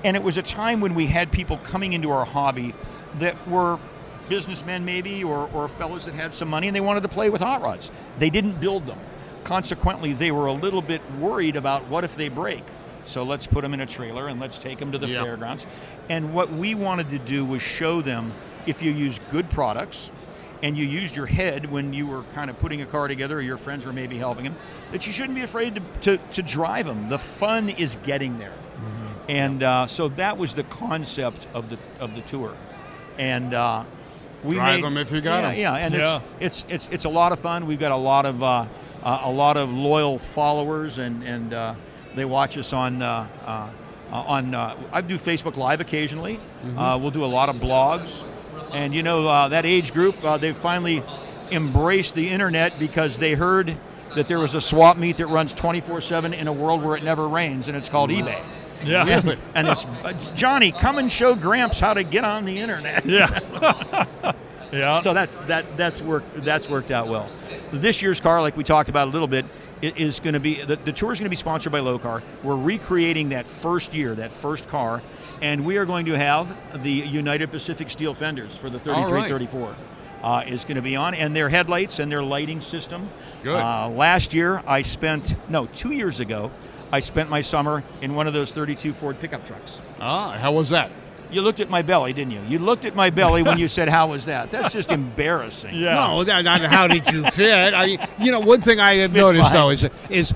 And 0.04 0.16
it 0.16 0.24
was 0.24 0.38
a 0.38 0.44
time 0.44 0.82
when 0.82 0.94
we 0.94 1.08
had 1.08 1.32
people 1.32 1.58
coming 1.58 1.94
into 1.94 2.12
our 2.12 2.26
hobby 2.26 2.74
that 3.20 3.36
were 3.48 3.80
businessmen, 4.30 4.84
maybe, 4.86 5.24
or, 5.24 5.50
or 5.54 5.68
fellows 5.68 6.06
that 6.06 6.14
had 6.14 6.34
some 6.34 6.50
money 6.50 6.68
and 6.68 6.76
they 6.76 6.82
wanted 6.82 7.02
to 7.02 7.08
play 7.08 7.30
with 7.30 7.42
hot 7.42 7.62
rods. 7.62 7.90
They 8.20 8.30
didn't 8.30 8.60
build 8.60 8.86
them. 8.86 9.00
Consequently, 9.44 10.14
they 10.14 10.32
were 10.32 10.48
a 10.48 10.54
little 10.54 10.82
bit 10.82 11.02
worried 11.14 11.56
about 11.56 11.88
what 11.88 12.04
if 12.04 12.18
they 12.18 12.28
break. 12.30 12.64
So 13.08 13.24
let's 13.24 13.48
put 13.48 13.62
them 13.62 13.74
in 13.74 13.80
a 13.80 13.86
trailer 13.86 14.28
and 14.28 14.40
let's 14.40 14.60
take 14.60 14.78
them 14.80 14.92
to 14.92 14.98
the 14.98 15.08
Yeah. 15.08 15.24
fairgrounds. 15.24 15.66
And 16.10 16.34
what 16.34 16.52
we 16.52 16.76
wanted 16.76 17.10
to 17.12 17.20
do 17.20 17.44
was 17.46 17.62
show 17.62 18.02
them 18.02 18.34
if 18.66 18.82
you 18.82 18.92
use 18.92 19.20
good 19.32 19.50
products 19.50 20.12
and 20.62 20.78
you 20.78 20.86
used 20.86 21.16
your 21.16 21.26
head 21.28 21.72
when 21.72 21.94
you 21.94 22.06
were 22.08 22.24
kind 22.36 22.50
of 22.50 22.60
putting 22.60 22.82
a 22.82 22.86
car 22.86 23.08
together 23.08 23.38
or 23.38 23.42
your 23.42 23.58
friends 23.58 23.86
were 23.86 23.94
maybe 23.94 24.18
helping 24.18 24.44
them, 24.44 24.56
that 24.92 25.08
you 25.08 25.14
shouldn't 25.14 25.36
be 25.36 25.42
afraid 25.44 25.76
to, 25.76 25.82
to, 26.02 26.24
to 26.34 26.42
drive 26.42 26.86
them. 26.86 27.10
The 27.10 27.20
fun 27.20 27.70
is 27.70 27.98
getting 28.04 28.38
there. 28.40 28.54
And 29.30 29.62
uh, 29.62 29.88
so 29.88 30.08
that 30.10 30.38
was 30.38 30.54
the 30.56 30.64
concept 30.64 31.48
of 31.54 31.70
the 31.70 31.78
of 32.00 32.16
the 32.16 32.22
tour, 32.22 32.54
and 33.20 33.54
uh, 33.54 33.84
we 34.42 34.56
Drive 34.56 34.82
them 34.82 34.98
if 34.98 35.12
you 35.12 35.20
got 35.20 35.44
yeah, 35.44 35.50
'em. 35.50 35.60
Yeah, 35.60 35.86
and 35.86 35.94
Yeah. 35.94 36.22
It's, 36.40 36.62
it's 36.62 36.74
it's 36.88 36.94
it's 36.94 37.06
a 37.06 37.10
lot 37.10 37.34
of 37.34 37.40
fun. 37.40 37.68
We've 37.68 37.78
got 37.80 37.92
a 37.92 37.98
lot 37.98 38.26
of 38.26 38.42
uh, 38.42 38.66
uh, 39.04 39.20
a 39.26 39.30
lot 39.30 39.58
of 39.58 39.74
loyal 39.74 40.18
followers, 40.18 40.98
and 40.98 41.24
and 41.24 41.54
uh, 41.54 41.74
they 42.18 42.26
watch 42.26 42.58
us 42.58 42.74
on. 42.74 43.02
Uh, 43.02 43.28
uh, 43.46 43.70
on 44.12 44.56
uh, 44.56 44.76
I 44.92 45.02
do 45.02 45.18
Facebook 45.18 45.58
Live 45.58 45.82
occasionally. 45.82 46.36
Mm-hmm. 46.64 46.80
Uh, 46.80 46.98
we'll 46.98 47.12
do 47.12 47.26
a 47.26 47.28
lot 47.28 47.50
of 47.50 47.58
blogs, 47.58 48.24
and 48.72 48.96
you 48.96 49.04
know 49.04 49.28
uh, 49.28 49.50
that 49.50 49.66
age 49.66 49.94
group 49.94 50.24
uh, 50.24 50.38
they've 50.38 50.56
finally 50.56 51.04
embraced 51.52 52.16
the 52.16 52.30
internet 52.30 52.80
because 52.80 53.18
they 53.18 53.34
heard 53.34 53.78
that 54.16 54.28
there 54.28 54.40
was 54.40 54.56
a 54.56 54.62
swap 54.62 54.98
meet 54.98 55.18
that 55.18 55.28
runs 55.28 55.54
24/7 55.54 56.34
in 56.34 56.48
a 56.48 56.54
world 56.54 56.84
where 56.84 56.96
it 56.96 57.04
never 57.04 57.28
rains, 57.28 57.68
and 57.68 57.76
it's 57.76 57.90
called 57.90 58.10
eBay. 58.10 58.42
Yeah. 58.84 59.06
Really? 59.06 59.38
And 59.56 59.68
it's 59.68 59.86
Johnny, 60.36 60.72
come 60.72 60.98
and 60.98 61.12
show 61.12 61.36
Gramps 61.36 61.80
how 61.80 61.94
to 61.94 62.04
get 62.04 62.24
on 62.24 62.46
the 62.46 62.60
internet. 62.60 63.06
Yeah. 63.06 63.40
yeah. 64.72 65.02
So 65.02 65.14
that 65.14 65.48
that 65.48 65.78
that's 65.78 66.02
worked 66.02 66.44
that's 66.44 66.70
worked 66.70 66.92
out 66.92 67.08
well. 67.08 67.28
This 67.72 68.02
year's 68.02 68.20
car, 68.20 68.42
like 68.42 68.56
we 68.56 68.64
talked 68.64 68.90
about 68.90 69.08
a 69.08 69.12
little 69.12 69.28
bit, 69.28 69.46
is 69.82 70.20
going 70.20 70.34
to 70.34 70.40
be 70.40 70.62
the, 70.64 70.76
the 70.78 70.92
tour 70.92 71.12
is 71.12 71.20
going 71.20 71.26
to 71.26 71.30
be 71.30 71.36
sponsored 71.36 71.72
by 71.72 71.80
Lokar. 71.80 72.22
We're 72.44 72.56
recreating 72.56 73.30
that 73.30 73.48
first 73.48 73.94
year, 73.94 74.16
that 74.16 74.34
first 74.34 74.68
car, 74.70 75.02
and 75.42 75.66
we 75.66 75.78
are 75.78 75.86
going 75.86 76.06
to 76.08 76.18
have 76.18 76.56
the 76.84 76.92
United 76.92 77.52
Pacific 77.52 77.90
steel 77.90 78.14
fenders 78.14 78.56
for 78.56 78.70
the 78.70 78.78
All 78.92 79.12
right. 79.12 79.28
3334. 79.28 79.76
Uh, 80.24 80.44
is 80.48 80.64
going 80.64 80.78
to 80.78 80.82
be 80.82 80.96
on, 80.96 81.14
and 81.14 81.36
their 81.36 81.48
headlights 81.48 82.00
and 82.00 82.12
their 82.12 82.24
lighting 82.24 82.60
system. 82.60 83.08
Good. 83.44 83.56
Uh, 83.56 83.88
last 83.90 84.34
year, 84.34 84.64
I 84.66 84.82
spent 84.82 85.36
no 85.48 85.68
two 85.68 85.92
years 85.92 86.20
ago, 86.20 86.50
I 86.92 87.02
spent 87.02 87.30
my 87.30 87.42
summer 87.42 87.84
in 88.02 88.16
one 88.16 88.26
of 88.26 88.34
those 88.34 88.52
32 88.52 88.94
Ford 88.94 89.20
pickup 89.20 89.46
trucks. 89.46 89.80
Ah, 90.00 90.32
how 90.32 90.54
was 90.54 90.70
that? 90.70 90.90
You 91.32 91.42
looked 91.42 91.60
at 91.60 91.70
my 91.70 91.82
belly, 91.82 92.14
didn't 92.14 92.32
you? 92.32 92.42
You 92.48 92.60
looked 92.60 92.86
at 92.86 92.96
my 92.96 93.10
belly 93.10 93.44
when 93.44 93.58
you 93.60 93.68
said, 93.68 93.90
"How 93.90 94.08
was 94.08 94.26
that?" 94.26 94.50
That's 94.50 94.74
just 94.74 94.92
embarrassing. 94.92 95.76
yeah. 95.76 95.96
No, 95.96 96.24
that, 96.24 96.44
not 96.46 96.62
how 96.62 96.88
did 96.88 97.12
you 97.12 97.24
fit? 97.32 97.74
I, 97.74 98.08
you 98.20 98.32
know, 98.32 98.40
one 98.40 98.62
thing 98.62 98.80
I 98.80 98.96
have 98.96 99.12
Fit 99.12 99.20
noticed 99.20 99.46
fine. 99.46 99.54
though 99.54 99.70
is 99.72 99.90
is 100.10 100.32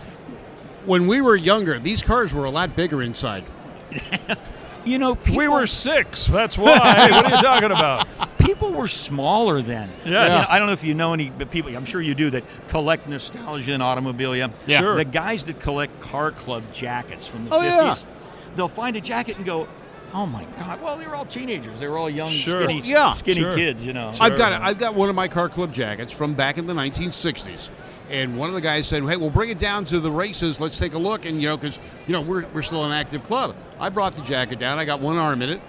when 0.86 1.08
we 1.08 1.22
were 1.22 1.36
younger, 1.36 1.80
these 1.80 2.04
cars 2.04 2.34
were 2.34 2.46
a 2.46 2.50
lot 2.52 2.76
bigger 2.76 3.02
inside. 3.02 3.44
You 4.84 4.98
know, 4.98 5.14
people, 5.14 5.38
we 5.38 5.48
were 5.48 5.68
six. 5.68 6.26
That's 6.26 6.58
why. 6.58 6.72
what 7.12 7.26
are 7.26 7.36
you 7.36 7.42
talking 7.44 7.70
about? 7.72 8.08
people 8.40 8.72
were 8.72 8.88
smaller 8.88 9.62
then. 9.62 9.88
Yes. 9.98 10.06
You 10.06 10.12
know, 10.12 10.46
I 10.50 10.58
don't 10.58 10.66
know 10.66 10.74
if 10.74 10.84
you 10.84 10.96
know 10.96 11.14
any 11.14 11.30
but 11.30 11.52
people. 11.52 11.76
I'm 11.76 11.86
sure 11.86 12.02
you 12.02 12.16
do 12.16 12.32
that 12.32 12.44
collect 12.68 13.08
nostalgia 13.08 13.74
and 13.74 13.84
automobilia. 13.84 14.52
Yeah. 14.66 14.80
Sure. 14.80 14.96
The 14.96 15.06
guys 15.06 15.46
that 15.46 15.60
collect 15.60 16.02
car 16.02 16.32
club 16.32 16.64
jackets 16.74 17.28
from 17.28 17.46
the 17.46 17.54
Oh, 17.54 17.60
50s, 17.60 17.64
yeah. 17.66 18.10
they'll 18.56 18.68
find 18.68 18.96
a 18.96 19.02
jacket 19.02 19.38
and 19.38 19.46
go, 19.46 19.68
"Oh 20.14 20.26
my 20.26 20.46
God!" 20.60 20.82
Well, 20.82 20.98
they 20.98 21.06
were 21.08 21.16
all 21.16 21.26
teenagers. 21.26 21.80
They 21.80 21.88
were 21.88 21.98
all 21.98 22.10
young, 22.10 22.30
Sure. 22.30 22.64
skinny, 22.64 22.82
Yeah. 22.84 23.12
skinny 23.14 23.42
Sure. 23.42 23.56
kids. 23.56 23.86
You 23.86 23.94
know. 23.94 24.12
I've 24.20 24.38
got 24.38 24.54
I've 24.54 24.78
got 24.78 24.94
one 24.96 25.10
of 25.10 25.16
my 25.16 25.28
car 25.28 25.50
club 25.50 25.74
jackets 25.74 26.12
from 26.14 26.34
back 26.34 26.58
in 26.58 26.68
the 26.68 26.74
1960s, 26.74 27.70
and 28.10 28.38
one 28.38 28.50
of 28.50 28.56
the 28.56 28.62
guys 28.62 28.88
said, 28.88 29.04
"Hey, 29.04 29.16
we'll 29.18 29.30
bring 29.30 29.50
it 29.50 29.60
down 29.60 29.86
to 29.86 30.00
the 30.00 30.12
races. 30.12 30.60
Let's 30.60 30.78
take 30.78 30.94
a 30.94 30.98
look." 31.00 31.26
And 31.26 31.42
you 31.42 31.48
know, 31.50 31.58
because 31.58 31.80
you 32.08 32.14
know 32.14 32.22
we're 32.22 32.46
we're 32.54 32.62
still 32.62 32.84
an 32.86 32.92
active 32.92 33.24
club. 33.24 33.56
I 33.80 33.90
brought 33.90 34.16
the 34.16 34.22
jacket 34.22 34.60
down. 34.60 34.80
I 34.80 34.86
got 34.86 35.00
one 35.00 35.18
arm 35.18 35.42
in 35.42 35.50
it. 35.50 35.62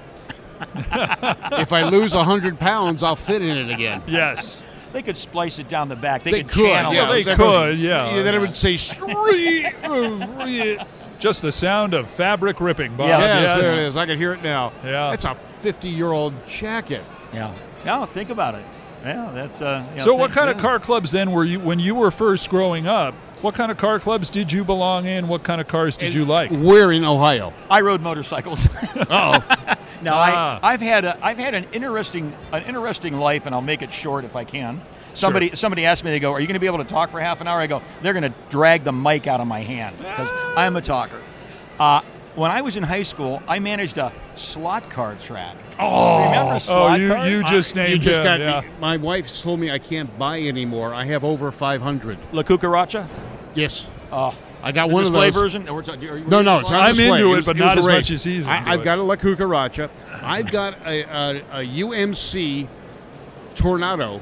if 1.58 1.72
I 1.72 1.88
lose 1.88 2.12
hundred 2.12 2.58
pounds, 2.58 3.02
I'll 3.02 3.16
fit 3.16 3.42
in 3.42 3.56
it 3.56 3.72
again. 3.72 4.02
Yes. 4.06 4.62
They 4.92 5.00
could 5.02 5.16
splice 5.16 5.58
it 5.58 5.68
down 5.68 5.88
the 5.88 5.96
back. 5.96 6.22
They, 6.22 6.30
They 6.32 6.42
could, 6.42 6.52
could, 6.52 6.66
channel 6.66 6.92
yeah. 6.92 7.08
it. 7.08 7.12
they 7.12 7.22
that 7.22 7.36
could, 7.38 7.42
goes- 7.42 7.76
yeah. 7.78 8.22
Then 8.22 8.34
it 8.34 8.40
would 8.40 8.54
say 8.54 8.76
street. 8.76 9.66
Just 11.22 11.40
the 11.40 11.52
sound 11.52 11.94
of 11.94 12.10
fabric 12.10 12.60
ripping, 12.60 12.96
Bob. 12.96 13.08
Yeah. 13.08 13.18
Yes, 13.20 13.42
Yes. 13.42 13.66
there 13.74 13.84
it 13.84 13.88
is. 13.90 13.96
I 13.96 14.06
can 14.06 14.18
hear 14.18 14.32
it 14.32 14.42
now. 14.42 14.72
Yeah. 14.84 15.12
It's 15.12 15.24
a 15.24 15.36
50 15.60 15.88
year 15.88 16.10
old 16.10 16.34
jacket. 16.48 17.04
Yeah. 17.32 17.52
No, 17.86 18.04
think 18.06 18.30
about 18.30 18.56
it. 18.56 18.64
Yeah, 19.04 19.30
that's. 19.32 19.62
Uh, 19.62 19.84
you 19.92 19.98
know, 19.98 20.04
So, 20.04 20.14
what 20.14 20.32
think- 20.32 20.34
kind 20.38 20.50
of 20.50 20.58
car 20.58 20.80
clubs 20.80 21.12
then 21.12 21.30
were 21.30 21.44
you 21.44 21.60
when 21.60 21.78
you 21.78 21.94
were 21.94 22.10
first 22.10 22.50
growing 22.50 22.88
up? 22.88 23.14
What 23.40 23.54
kind 23.54 23.70
of 23.70 23.78
car 23.78 24.00
clubs 24.00 24.30
did 24.30 24.50
you 24.50 24.64
belong 24.64 25.06
in? 25.06 25.28
What 25.28 25.44
kind 25.44 25.60
of 25.60 25.68
cars 25.68 25.96
did 25.96 26.12
you 26.12 26.24
like? 26.24 26.50
We're 26.50 26.90
in 26.90 27.04
Ohio. 27.04 27.52
I 27.70 27.82
rode 27.82 28.00
motorcycles. 28.00 28.66
Oh, 29.08 29.34
No, 30.02 30.10
Ah. 30.14 30.58
I, 30.60 30.72
I've 30.72 30.80
had 30.80 31.04
a, 31.04 31.16
I've 31.24 31.38
had 31.38 31.54
an 31.54 31.66
interesting 31.72 32.32
an 32.52 32.64
interesting 32.64 33.16
life, 33.16 33.46
and 33.46 33.54
I'll 33.54 33.60
make 33.60 33.82
it 33.82 33.92
short 33.92 34.24
if 34.24 34.34
I 34.34 34.42
can. 34.42 34.80
Somebody 35.14 35.50
somebody 35.54 35.84
asked 35.84 36.04
me, 36.04 36.10
they 36.10 36.20
go, 36.20 36.32
"Are 36.32 36.40
you 36.40 36.46
going 36.46 36.54
to 36.54 36.60
be 36.60 36.66
able 36.66 36.78
to 36.78 36.84
talk 36.84 37.10
for 37.10 37.20
half 37.20 37.40
an 37.40 37.48
hour?" 37.48 37.58
I 37.60 37.66
go, 37.66 37.82
"They're 38.02 38.12
going 38.14 38.22
to 38.30 38.32
drag 38.50 38.84
the 38.84 38.92
mic 38.92 39.26
out 39.26 39.40
of 39.40 39.46
my 39.46 39.62
hand 39.62 39.96
because 39.98 40.28
I'm 40.56 40.76
a 40.76 40.80
talker." 40.80 41.20
Uh, 41.78 42.00
when 42.34 42.50
I 42.50 42.62
was 42.62 42.76
in 42.78 42.82
high 42.82 43.02
school, 43.02 43.42
I 43.46 43.58
managed 43.58 43.98
a 43.98 44.10
slot 44.36 44.88
car 44.88 45.14
track. 45.16 45.56
Oh, 45.78 46.24
remember 46.24 46.54
Oh, 46.54 46.58
slot 46.58 47.00
you, 47.00 47.08
cars? 47.08 47.30
you 47.30 47.42
just 47.44 47.76
you 47.76 47.82
named 47.82 48.00
just 48.02 48.20
him, 48.20 48.24
got 48.24 48.40
yeah. 48.40 48.60
me. 48.62 48.68
My 48.80 48.96
wife 48.96 49.42
told 49.42 49.60
me 49.60 49.70
I 49.70 49.78
can't 49.78 50.18
buy 50.18 50.40
anymore. 50.40 50.94
I 50.94 51.04
have 51.04 51.24
over 51.24 51.50
500. 51.52 52.18
La 52.32 52.42
Cucaracha. 52.42 53.06
Yes. 53.54 53.86
Oh, 54.10 54.34
I 54.62 54.72
got 54.72 54.88
the 54.88 54.94
one 54.94 55.02
of 55.02 55.08
display 55.10 55.26
those. 55.30 55.34
version. 55.42 55.74
We're 55.74 55.82
talking- 55.82 56.08
are 56.08 56.20
No, 56.20 56.40
no, 56.40 56.60
it's 56.60 56.70
I'm 56.70 56.94
display. 56.94 57.18
into 57.20 57.32
it, 57.32 57.36
was- 57.36 57.44
but 57.46 57.56
not 57.58 57.76
a 57.76 57.80
as 57.80 57.86
much 57.86 58.10
as 58.10 58.24
he's 58.24 58.48
I, 58.48 58.58
into 58.58 58.70
I've 58.70 58.84
got 58.84 58.98
a 58.98 59.02
La 59.02 59.16
Cucaracha. 59.16 59.90
I've 60.22 60.50
got 60.50 60.74
a, 60.86 61.02
a, 61.02 61.36
a 61.60 61.66
UMC 61.82 62.66
Tornado 63.54 64.20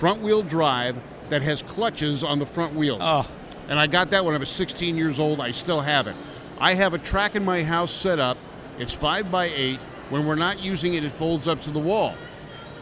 front 0.00 0.22
wheel 0.22 0.42
drive 0.42 0.96
that 1.28 1.42
has 1.42 1.60
clutches 1.60 2.24
on 2.24 2.38
the 2.38 2.46
front 2.46 2.74
wheels. 2.74 3.02
Oh. 3.04 3.30
And 3.68 3.78
I 3.78 3.86
got 3.86 4.08
that 4.10 4.24
when 4.24 4.34
I 4.34 4.38
was 4.38 4.48
16 4.48 4.96
years 4.96 5.18
old. 5.18 5.40
I 5.40 5.50
still 5.50 5.82
have 5.82 6.06
it. 6.06 6.16
I 6.58 6.72
have 6.72 6.94
a 6.94 6.98
track 6.98 7.36
in 7.36 7.44
my 7.44 7.62
house 7.62 7.92
set 7.92 8.18
up. 8.18 8.38
It's 8.78 8.94
five 8.94 9.30
by 9.30 9.50
eight. 9.54 9.78
When 10.08 10.26
we're 10.26 10.36
not 10.36 10.58
using 10.58 10.94
it, 10.94 11.04
it 11.04 11.12
folds 11.12 11.46
up 11.46 11.60
to 11.62 11.70
the 11.70 11.78
wall. 11.78 12.14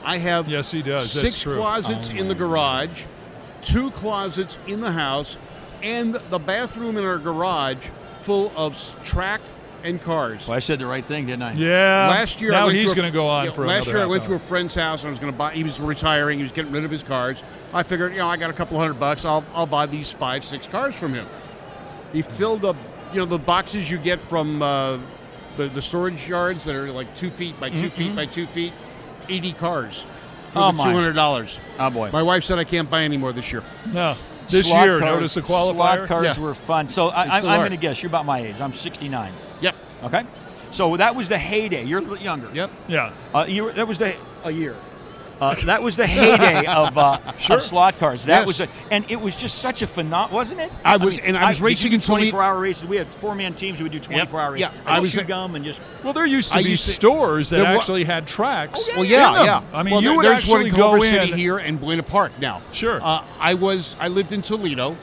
I 0.05 0.17
have 0.19 0.47
Yes, 0.47 0.71
he 0.71 0.81
does. 0.81 1.11
Six 1.11 1.43
true. 1.43 1.55
Oh, 1.55 1.63
closets 1.63 2.11
in 2.11 2.29
the 2.29 2.37
garage, 2.37 3.03
two 3.63 3.91
closets 3.91 4.57
in 4.69 4.81
the 4.81 4.93
house, 4.93 5.39
and 5.83 6.15
the 6.15 6.39
bathroom 6.39 6.97
in 6.97 7.05
our 7.05 7.19
garage 7.19 7.89
full 8.19 8.53
of 8.57 8.77
track 9.03 9.41
and 9.85 10.01
cars. 10.03 10.47
Well, 10.49 10.57
I 10.57 10.61
said 10.61 10.79
the 10.79 10.87
right 10.87 11.05
thing, 11.05 11.27
didn't 11.27 11.43
I? 11.43 11.53
Yeah. 11.53 12.09
Last 12.09 12.41
year, 12.41 12.51
now 12.51 12.67
went 12.67 12.79
he's 12.79 12.95
going 12.95 13.09
to 13.09 13.13
go 13.13 13.27
on 13.27 13.47
yeah, 13.47 13.53
for 13.53 13.67
Last 13.67 13.87
another 13.87 13.91
year, 13.91 13.99
I 13.99 14.01
half 14.03 14.11
went 14.11 14.25
to 14.25 14.35
a 14.35 14.39
friend's 14.39 14.75
house 14.75 15.03
and 15.03 15.09
I 15.09 15.11
was 15.11 15.19
going 15.19 15.33
to 15.33 15.39
buy. 15.39 15.53
He 15.53 15.65
was 15.65 15.81
retiring. 15.81 16.39
He 16.39 16.43
was 16.43 16.53
getting 16.53 16.73
rid 16.73 16.85
of 16.85 16.91
his 16.91 17.03
cars. 17.03 17.43
I 17.73 17.83
figured, 17.83 18.13
you 18.13 18.19
know, 18.19 18.27
I 18.29 18.37
got 18.37 18.51
a 18.51 18.53
couple 18.55 18.79
hundred 18.79 18.95
bucks. 19.01 19.25
I'll 19.25 19.45
I'll 19.55 19.67
buy 19.67 19.87
these 19.87 20.13
five, 20.13 20.45
six 20.45 20.67
cars 20.67 20.95
from 20.95 21.15
him. 21.15 21.27
He 22.13 22.23
filled 22.23 22.65
up, 22.65 22.77
you 23.13 23.21
know, 23.21 23.27
the 23.27 23.39
boxes 23.39 23.91
you 23.91 23.99
get 23.99 24.19
from 24.21 24.63
uh, 24.63 24.99
the 25.57 25.69
the 25.69 25.83
storage 25.83 26.29
yards 26.29 26.65
that 26.65 26.75
are 26.75 26.91
like 26.91 27.15
two 27.17 27.31
feet 27.31 27.59
by 27.61 27.71
2 27.71 27.91
feet 27.91 28.17
by 28.17 28.27
two 28.27 28.47
feet. 28.47 28.73
Eighty 29.29 29.53
cars 29.53 30.07
for 30.53 30.61
Oh, 30.61 30.67
the 30.69 30.73
my. 30.79 30.85
two 30.85 30.91
hundred 30.91 31.13
dollars. 31.13 31.61
Oh 31.79 31.91
boy. 31.91 32.11
My 32.11 32.23
wife 32.23 32.45
said 32.45 32.59
I 32.59 32.65
can't 32.65 32.89
buy 32.89 33.03
any 33.03 33.19
more 33.19 33.33
this 33.33 33.53
year. 33.53 33.63
No. 33.93 34.17
This 34.51 34.69
Slot 34.69 34.85
year, 34.85 34.99
cars- 34.99 35.13
notice 35.15 35.35
the 35.35 35.43
qualifier. 35.43 35.75
Slot 35.97 36.09
cars 36.09 36.37
Yeah. 36.37 36.43
were 36.43 36.55
fun. 36.55 36.89
So 36.89 37.09
I, 37.09 37.39
I'm 37.39 37.43
going 37.43 37.71
to 37.71 37.77
guess 37.77 38.03
you're 38.03 38.09
about 38.11 38.25
my 38.27 38.41
age. 38.41 38.61
I'm 38.61 38.73
69. 38.73 39.33
Yep. 39.61 39.75
Okay. 40.05 40.25
So 40.71 40.97
that 40.97 41.15
was 41.15 41.29
the 41.29 41.39
heyday. 41.39 41.85
You're 41.85 41.99
a 41.99 42.03
little 42.03 42.19
younger. 42.19 42.49
Yep. 42.53 42.71
Yeah. 42.89 43.13
Uh, 43.35 43.47
you 43.49 43.65
were, 43.65 43.73
that 43.73 43.87
was 43.89 43.99
the 43.99 44.17
a 44.45 44.51
year. 44.51 44.77
Uh, 45.41 45.55
that 45.67 45.83
was 45.83 45.97
the 45.97 46.07
heyday 46.07 46.67
of, 46.67 46.99
uh, 46.99 47.19
Sure. 47.39 47.57
of 47.57 47.63
slot 47.63 47.99
cars. 47.99 48.25
That 48.25 48.39
Yes. 48.41 48.47
was, 48.47 48.61
a, 48.61 48.69
and 48.91 49.09
it 49.09 49.21
was 49.21 49.37
just 49.37 49.59
such 49.59 49.83
a 49.83 49.87
phenom, 49.87 50.33
wasn't 50.33 50.61
it? 50.61 50.73
I 50.85 50.97
was- 50.97 51.19
and 51.19 51.37
I 51.37 51.49
was 51.51 51.59
did 51.59 51.65
racing 51.65 51.93
you 51.93 51.99
do 51.99 52.03
until 52.03 52.15
we- 52.17 52.21
24 52.31 52.43
hour 52.43 52.61
races. 52.61 52.85
We 52.89 52.97
had 52.97 53.07
four 53.07 53.35
man 53.37 53.55
teams. 53.55 53.79
We 53.79 53.85
would 53.85 53.93
do 53.93 54.01
24 54.01 54.41
hour 54.41 54.53
races. 54.53 54.69
Yeah, 54.75 54.91
I 54.91 54.97
I 54.97 55.01
was 55.01 55.13
chew 55.13 55.23
gum 55.23 55.55
and 55.55 55.65
just. 55.65 55.81
Well, 56.03 56.13
there 56.13 56.27
used 56.27 56.53
to 56.53 56.59
I 56.59 56.63
be 56.65 56.71
used 56.71 56.87
to- 56.87 56.93
stores 56.93 57.51
that 57.51 57.65
actually 57.65 58.05
had 58.05 58.27
tracks. 58.27 58.91
Well, 58.97 59.05
yeah, 59.05 59.29
in 59.29 59.35
them. 59.35 59.45
yeah. 59.47 59.63
I 59.73 59.83
mean, 59.85 59.93
well, 59.95 60.03
you 60.03 60.09
there- 60.09 60.17
would 60.17 60.27
actually 60.27 60.71
go 60.71 60.77
Culver 60.77 61.05
in. 61.05 61.15
City 61.15 61.33
here 61.33 61.59
and 61.59 61.81
Buena 61.81 62.03
Park 62.03 62.33
now. 62.41 62.61
Sure. 62.73 63.01
Uh, 63.03 63.23
I 63.39 63.55
was 63.55 63.95
I 64.01 64.09
lived 64.09 64.33
in 64.33 64.43
Toledo 64.43 64.97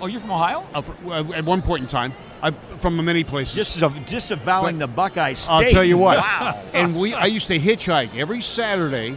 Oh, 0.00 0.06
you're 0.06 0.20
from 0.20 0.32
Ohio? 0.32 0.64
uh, 0.74 0.80
for, 0.80 1.12
uh, 1.12 1.22
at 1.32 1.44
one 1.44 1.62
point 1.62 1.82
in 1.82 1.88
time. 1.88 2.12
I've 2.42 2.56
from 2.80 3.02
many 3.02 3.24
places. 3.24 3.54
Dis- 3.54 4.00
disavowing 4.06 4.78
the 4.78 4.88
Buckeye 4.88 5.32
State. 5.32 5.50
I'll 5.52 5.70
tell 5.70 5.84
you 5.84 5.96
what. 5.96 6.18
Wow. 6.18 6.60
And 6.74 6.94
we 6.96 7.14
I 7.14 7.26
used 7.26 7.46
to 7.46 7.58
hitchhike 7.58 8.16
every 8.18 8.40
Saturday 8.42 9.16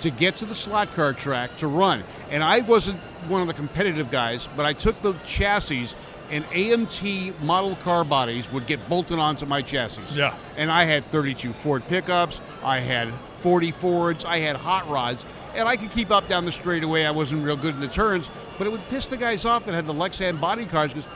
to 0.00 0.10
get 0.10 0.36
to 0.36 0.44
the 0.44 0.54
slot 0.54 0.92
car 0.94 1.12
track 1.12 1.56
to 1.58 1.66
run. 1.66 2.04
And 2.30 2.42
I 2.42 2.60
wasn't 2.60 2.98
one 3.28 3.40
of 3.40 3.46
the 3.46 3.54
competitive 3.54 4.10
guys, 4.10 4.48
but 4.56 4.66
I 4.66 4.72
took 4.72 5.00
the 5.02 5.14
chassis 5.24 5.88
and 6.30 6.44
AMT 6.46 7.40
model 7.40 7.76
car 7.76 8.04
bodies 8.04 8.50
would 8.52 8.66
get 8.66 8.86
bolted 8.88 9.18
onto 9.18 9.46
my 9.46 9.62
chassis. 9.62 10.02
Yeah. 10.10 10.34
And 10.56 10.70
I 10.70 10.84
had 10.84 11.04
32 11.06 11.52
Ford 11.52 11.86
pickups, 11.88 12.40
I 12.64 12.80
had 12.80 13.12
40 13.38 13.70
Fords, 13.72 14.24
I 14.24 14.38
had 14.38 14.56
hot 14.56 14.88
rods, 14.88 15.24
and 15.54 15.68
I 15.68 15.76
could 15.76 15.90
keep 15.90 16.10
up 16.10 16.28
down 16.28 16.44
the 16.44 16.52
straightaway. 16.52 17.04
I 17.04 17.10
wasn't 17.10 17.44
real 17.44 17.56
good 17.56 17.74
in 17.74 17.80
the 17.80 17.88
turns, 17.88 18.30
but 18.58 18.66
it 18.66 18.70
would 18.70 18.86
piss 18.88 19.06
the 19.06 19.16
guys 19.16 19.44
off 19.44 19.64
that 19.66 19.74
had 19.74 19.86
the 19.86 19.94
Lexan 19.94 20.40
body 20.40 20.66
cars 20.66 20.92
because 20.92 21.06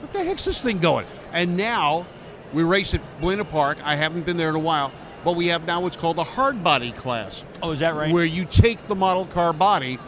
what 0.00 0.12
the 0.12 0.22
heck's 0.22 0.44
this 0.44 0.60
thing 0.60 0.78
going? 0.78 1.06
And 1.32 1.56
now 1.56 2.06
we 2.52 2.62
race 2.62 2.94
at 2.94 3.00
Buena 3.20 3.44
Park. 3.44 3.78
I 3.84 3.96
haven't 3.96 4.24
been 4.24 4.36
there 4.36 4.48
in 4.50 4.54
a 4.54 4.60
while, 4.60 4.92
but 5.28 5.36
we 5.36 5.48
have 5.48 5.66
now 5.66 5.82
what's 5.82 5.98
called 5.98 6.16
a 6.18 6.24
hard 6.24 6.64
body 6.64 6.90
class, 6.92 7.44
oh, 7.62 7.72
is 7.72 7.80
that 7.80 7.94
right? 7.94 8.10
where 8.10 8.24
you 8.24 8.46
take 8.46 8.78
the 8.88 8.94
model 8.94 9.26
car 9.26 9.52
body, 9.52 9.98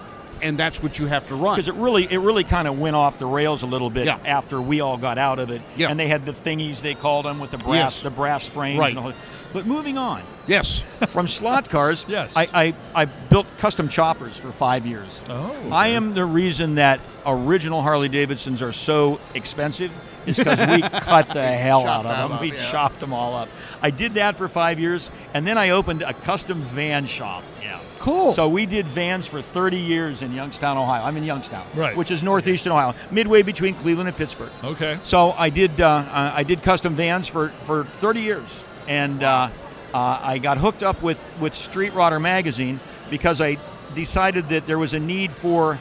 and 0.41 0.59
that's 0.59 0.83
what 0.83 0.99
you 0.99 1.05
have 1.09 1.29
to 1.29 1.35
run. 1.35 1.57
because 1.57 1.69
it 1.69 1.75
really 1.75 2.05
it 2.11 2.21
really 2.21 2.43
kind 2.43 2.67
of 2.67 2.79
went 2.79 2.97
off 2.97 3.19
the 3.19 3.27
rails 3.27 3.63
a 3.63 3.67
little 3.67 3.91
bit 3.91 4.07
Yeah. 4.07 4.17
after 4.25 4.63
we 4.63 4.81
all 4.81 4.97
got 4.97 5.19
out 5.19 5.39
of 5.39 5.51
it. 5.51 5.61
Yeah. 5.77 5.91
And 5.91 6.01
they 6.01 6.09
had 6.09 6.25
the 6.25 6.33
thingies 6.33 6.81
they 6.81 6.95
called 6.95 7.27
them 7.27 7.39
with 7.39 7.51
the 7.51 7.59
brass 7.59 7.97
Yes. 7.97 8.03
the 8.03 8.09
brass 8.11 8.49
frames. 8.49 8.79
Right. 8.79 8.91
And 8.97 8.99
all 8.99 9.09
that. 9.09 9.17
But 9.53 9.67
moving 9.67 9.99
on 9.99 10.23
yes, 10.47 10.83
from 11.09 11.29
slot 11.29 11.69
cars, 11.69 12.07
Yes. 12.09 12.35
I, 12.39 12.47
I 12.55 12.75
I 12.95 13.05
built 13.05 13.47
custom 13.59 13.91
choppers 13.91 14.39
for 14.39 14.53
five 14.53 14.87
years. 14.87 15.21
Oh, 15.29 15.55
I 15.71 15.89
am 15.89 16.15
the 16.15 16.25
reason 16.25 16.77
that 16.77 16.99
original 17.27 17.83
Harley 17.83 18.09
Davidsons 18.09 18.63
are 18.63 18.73
so 18.73 19.21
expensive 19.35 19.91
is 20.27 20.37
because 20.37 20.59
we 20.69 20.83
cut 21.01 21.29
the 21.29 21.47
hell 21.47 21.87
out 21.87 22.05
of 22.07 22.13
them 22.13 22.29
them. 22.29 22.33
up, 22.33 22.41
we 22.41 22.53
yeah. 22.53 22.71
chopped 22.71 23.01
them 23.01 23.13
all 23.13 23.35
up. 23.35 23.49
I 23.83 23.91
did 23.91 24.15
that 24.15 24.37
for 24.37 24.49
five 24.49 24.79
years, 24.81 25.11
and 25.35 25.47
then 25.47 25.57
I 25.59 25.71
opened 25.71 26.03
a 26.03 26.13
custom 26.15 26.61
van 26.63 27.07
shop. 27.07 27.43
Yeah. 27.63 27.81
Cool. 27.99 28.33
So 28.33 28.49
we 28.49 28.65
did 28.65 28.87
vans 28.87 29.27
for 29.27 29.43
30 29.43 29.77
years 29.77 30.23
in 30.23 30.33
Youngstown, 30.33 30.79
Ohio. 30.79 31.03
I'm 31.05 31.17
in 31.19 31.25
Youngstown, 31.25 31.67
Right. 31.75 31.95
which 31.97 32.11
is 32.11 32.23
northeastern 32.23 32.73
Ohio, 32.73 32.95
midway 33.11 33.43
between 33.43 33.75
Cleveland 33.75 34.09
and 34.09 34.17
Pittsburgh. 34.17 34.51
Okay. 34.65 34.99
So 35.05 35.33
I 35.33 35.51
did 35.51 35.81
uh, 35.81 35.87
uh, 35.87 36.33
I 36.35 36.43
did 36.43 36.63
custom 36.63 36.95
vans 36.95 37.29
for, 37.29 37.51
for 37.67 37.85
30 37.85 38.21
years, 38.21 38.65
and 38.89 39.23
uh, 39.23 39.51
uh, 39.93 40.19
I 40.23 40.39
got 40.39 40.57
hooked 40.59 40.83
up 40.83 41.03
with 41.03 41.23
with 41.41 41.55
Street 41.55 41.93
Rodder 41.93 42.21
magazine 42.21 42.81
because 43.11 43.41
I 43.41 43.59
decided 43.95 44.49
that 44.51 44.67
there 44.67 44.79
was 44.79 44.95
a 44.95 45.01
need 45.01 45.31
for 45.33 45.79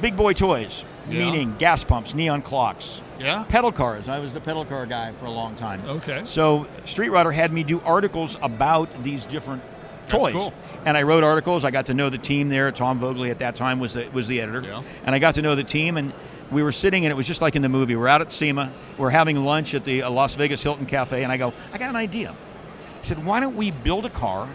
big 0.00 0.16
boy 0.16 0.34
toys, 0.34 0.84
Yeah. 1.08 1.18
meaning 1.18 1.56
gas 1.58 1.82
pumps, 1.82 2.14
neon 2.14 2.42
clocks, 2.42 3.02
yeah. 3.20 3.44
pedal 3.44 3.70
cars. 3.72 4.08
I 4.08 4.18
was 4.18 4.32
the 4.32 4.40
pedal 4.40 4.64
car 4.64 4.86
guy 4.86 5.12
for 5.12 5.26
a 5.26 5.30
long 5.30 5.54
time. 5.56 5.82
Okay. 5.86 6.22
So 6.24 6.66
Street 6.84 7.10
Rodder 7.10 7.32
had 7.32 7.52
me 7.52 7.62
do 7.62 7.80
articles 7.82 8.36
about 8.42 9.02
these 9.02 9.26
different 9.26 9.62
That's 10.02 10.12
toys. 10.12 10.32
cool. 10.32 10.52
And 10.84 10.96
I 10.96 11.02
wrote 11.02 11.22
articles. 11.22 11.64
I 11.64 11.70
got 11.70 11.86
to 11.86 11.94
know 11.94 12.08
the 12.08 12.18
team 12.18 12.48
there. 12.48 12.72
Tom 12.72 12.98
Vogele 12.98 13.30
at 13.30 13.38
that 13.40 13.54
time 13.54 13.78
was 13.78 13.94
the, 13.94 14.08
was 14.08 14.26
the 14.28 14.40
editor. 14.40 14.62
Yeah. 14.62 14.82
And 15.04 15.14
I 15.14 15.18
got 15.18 15.34
to 15.34 15.42
know 15.42 15.54
the 15.54 15.64
team, 15.64 15.96
and 15.98 16.12
we 16.50 16.62
were 16.62 16.72
sitting, 16.72 17.04
and 17.04 17.12
it 17.12 17.14
was 17.14 17.26
just 17.26 17.42
like 17.42 17.54
in 17.54 17.62
the 17.62 17.68
movie. 17.68 17.96
We're 17.96 18.08
out 18.08 18.22
at 18.22 18.32
SEMA. 18.32 18.72
We're 18.96 19.10
having 19.10 19.44
lunch 19.44 19.74
at 19.74 19.84
the 19.84 20.02
uh, 20.02 20.10
Las 20.10 20.34
Vegas 20.36 20.62
Hilton 20.62 20.86
Cafe, 20.86 21.22
and 21.22 21.30
I 21.30 21.36
go, 21.36 21.52
I 21.72 21.78
got 21.78 21.90
an 21.90 21.96
idea. 21.96 22.30
I 22.30 23.04
said, 23.04 23.24
why 23.24 23.40
don't 23.40 23.56
we 23.56 23.70
build 23.70 24.06
a 24.06 24.10
car 24.10 24.48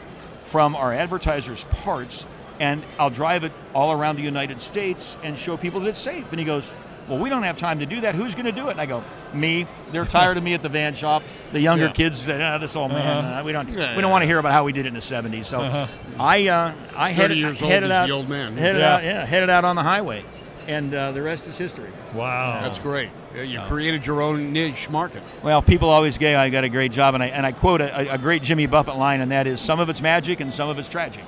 from 0.44 0.76
our 0.76 0.94
advertisers' 0.94 1.64
parts, 1.66 2.26
and 2.60 2.84
I'll 3.00 3.10
drive 3.10 3.44
it 3.44 3.52
all 3.74 3.92
around 3.92 4.18
the 4.18 4.24
United 4.24 4.62
States 4.62 5.16
and 5.24 5.38
show 5.38 5.58
people 5.58 5.80
that 5.82 5.90
it's 5.90 6.00
safe. 6.00 6.32
And 6.32 6.40
he 6.40 6.46
goes, 6.46 6.72
well, 7.08 7.18
we 7.20 7.30
don't 7.30 7.44
have 7.44 7.58
time 7.58 7.80
to 7.80 7.86
do 7.86 8.02
that. 8.02 8.16
Who's 8.16 8.34
going 8.36 8.46
to 8.46 8.52
do 8.52 8.68
it? 8.68 8.72
And 8.72 8.82
I 8.82 8.86
go, 8.86 9.04
me. 9.34 9.68
They're 9.92 10.06
tired 10.06 10.38
of 10.38 10.44
me 10.44 10.54
at 10.54 10.62
the 10.62 10.70
van 10.70 10.94
shop. 10.96 11.24
The 11.52 11.60
younger 11.60 11.86
Yeah. 11.86 11.92
kids, 11.92 12.22
say, 12.24 12.42
ah, 12.42 12.58
this 12.58 12.76
old 12.76 12.92
man. 12.92 13.06
Uh-huh. 13.26 13.40
uh, 13.42 13.44
we 13.44 13.52
don't, 13.52 13.70
Yeah, 13.70 13.96
we 13.96 14.02
don't 14.02 14.12
want 14.12 14.24
to 14.24 14.26
hear 14.28 14.40
about 14.40 14.52
how 14.52 14.64
we 14.64 14.74
did 14.74 14.86
it 14.86 14.90
in 14.90 14.94
the 14.96 15.00
'70s. 15.02 15.46
So 15.46 15.62
Uh-huh. 15.62 15.88
I, 16.20 16.48
uh, 16.48 16.74
I 16.96 17.10
30 17.10 17.14
headed, 17.22 17.38
years 17.38 17.62
old 17.62 17.72
headed 17.72 17.92
out, 17.92 18.08
the 18.08 18.14
old 18.14 18.28
man. 18.30 18.58
Headed 18.58 18.82
Yeah. 18.82 18.96
out, 18.96 19.04
yeah, 19.04 19.26
headed 19.26 19.50
out 19.50 19.64
on 19.66 19.76
the 19.76 19.84
highway, 19.84 20.24
and 20.68 20.94
uh, 20.94 21.12
the 21.12 21.22
rest 21.22 21.48
is 21.48 21.58
history. 21.58 21.90
Wow. 22.14 22.62
That's 22.64 22.80
great. 22.80 23.10
Yeah, 23.36 23.44
you 23.44 23.60
created 23.68 24.06
your 24.08 24.22
own 24.22 24.54
niche 24.54 24.90
market. 24.90 25.22
Well, 25.44 25.62
people 25.62 25.90
always 25.90 26.16
say 26.16 26.36
I 26.36 26.50
got 26.50 26.64
a 26.64 26.70
great 26.70 26.92
job, 26.94 27.14
and 27.16 27.22
I 27.24 27.28
and 27.28 27.46
I 27.46 27.52
quote 27.52 27.82
a, 27.82 28.14
a 28.14 28.18
great 28.18 28.42
Jimmy 28.42 28.66
Buffett 28.66 28.96
line, 28.98 29.20
and 29.22 29.32
that 29.32 29.46
is, 29.46 29.60
"Some 29.62 29.80
of 29.82 29.90
it's 29.90 30.02
magic, 30.02 30.40
and 30.40 30.54
some 30.54 30.70
of 30.70 30.80
it's 30.80 30.88
tragic." 30.90 31.24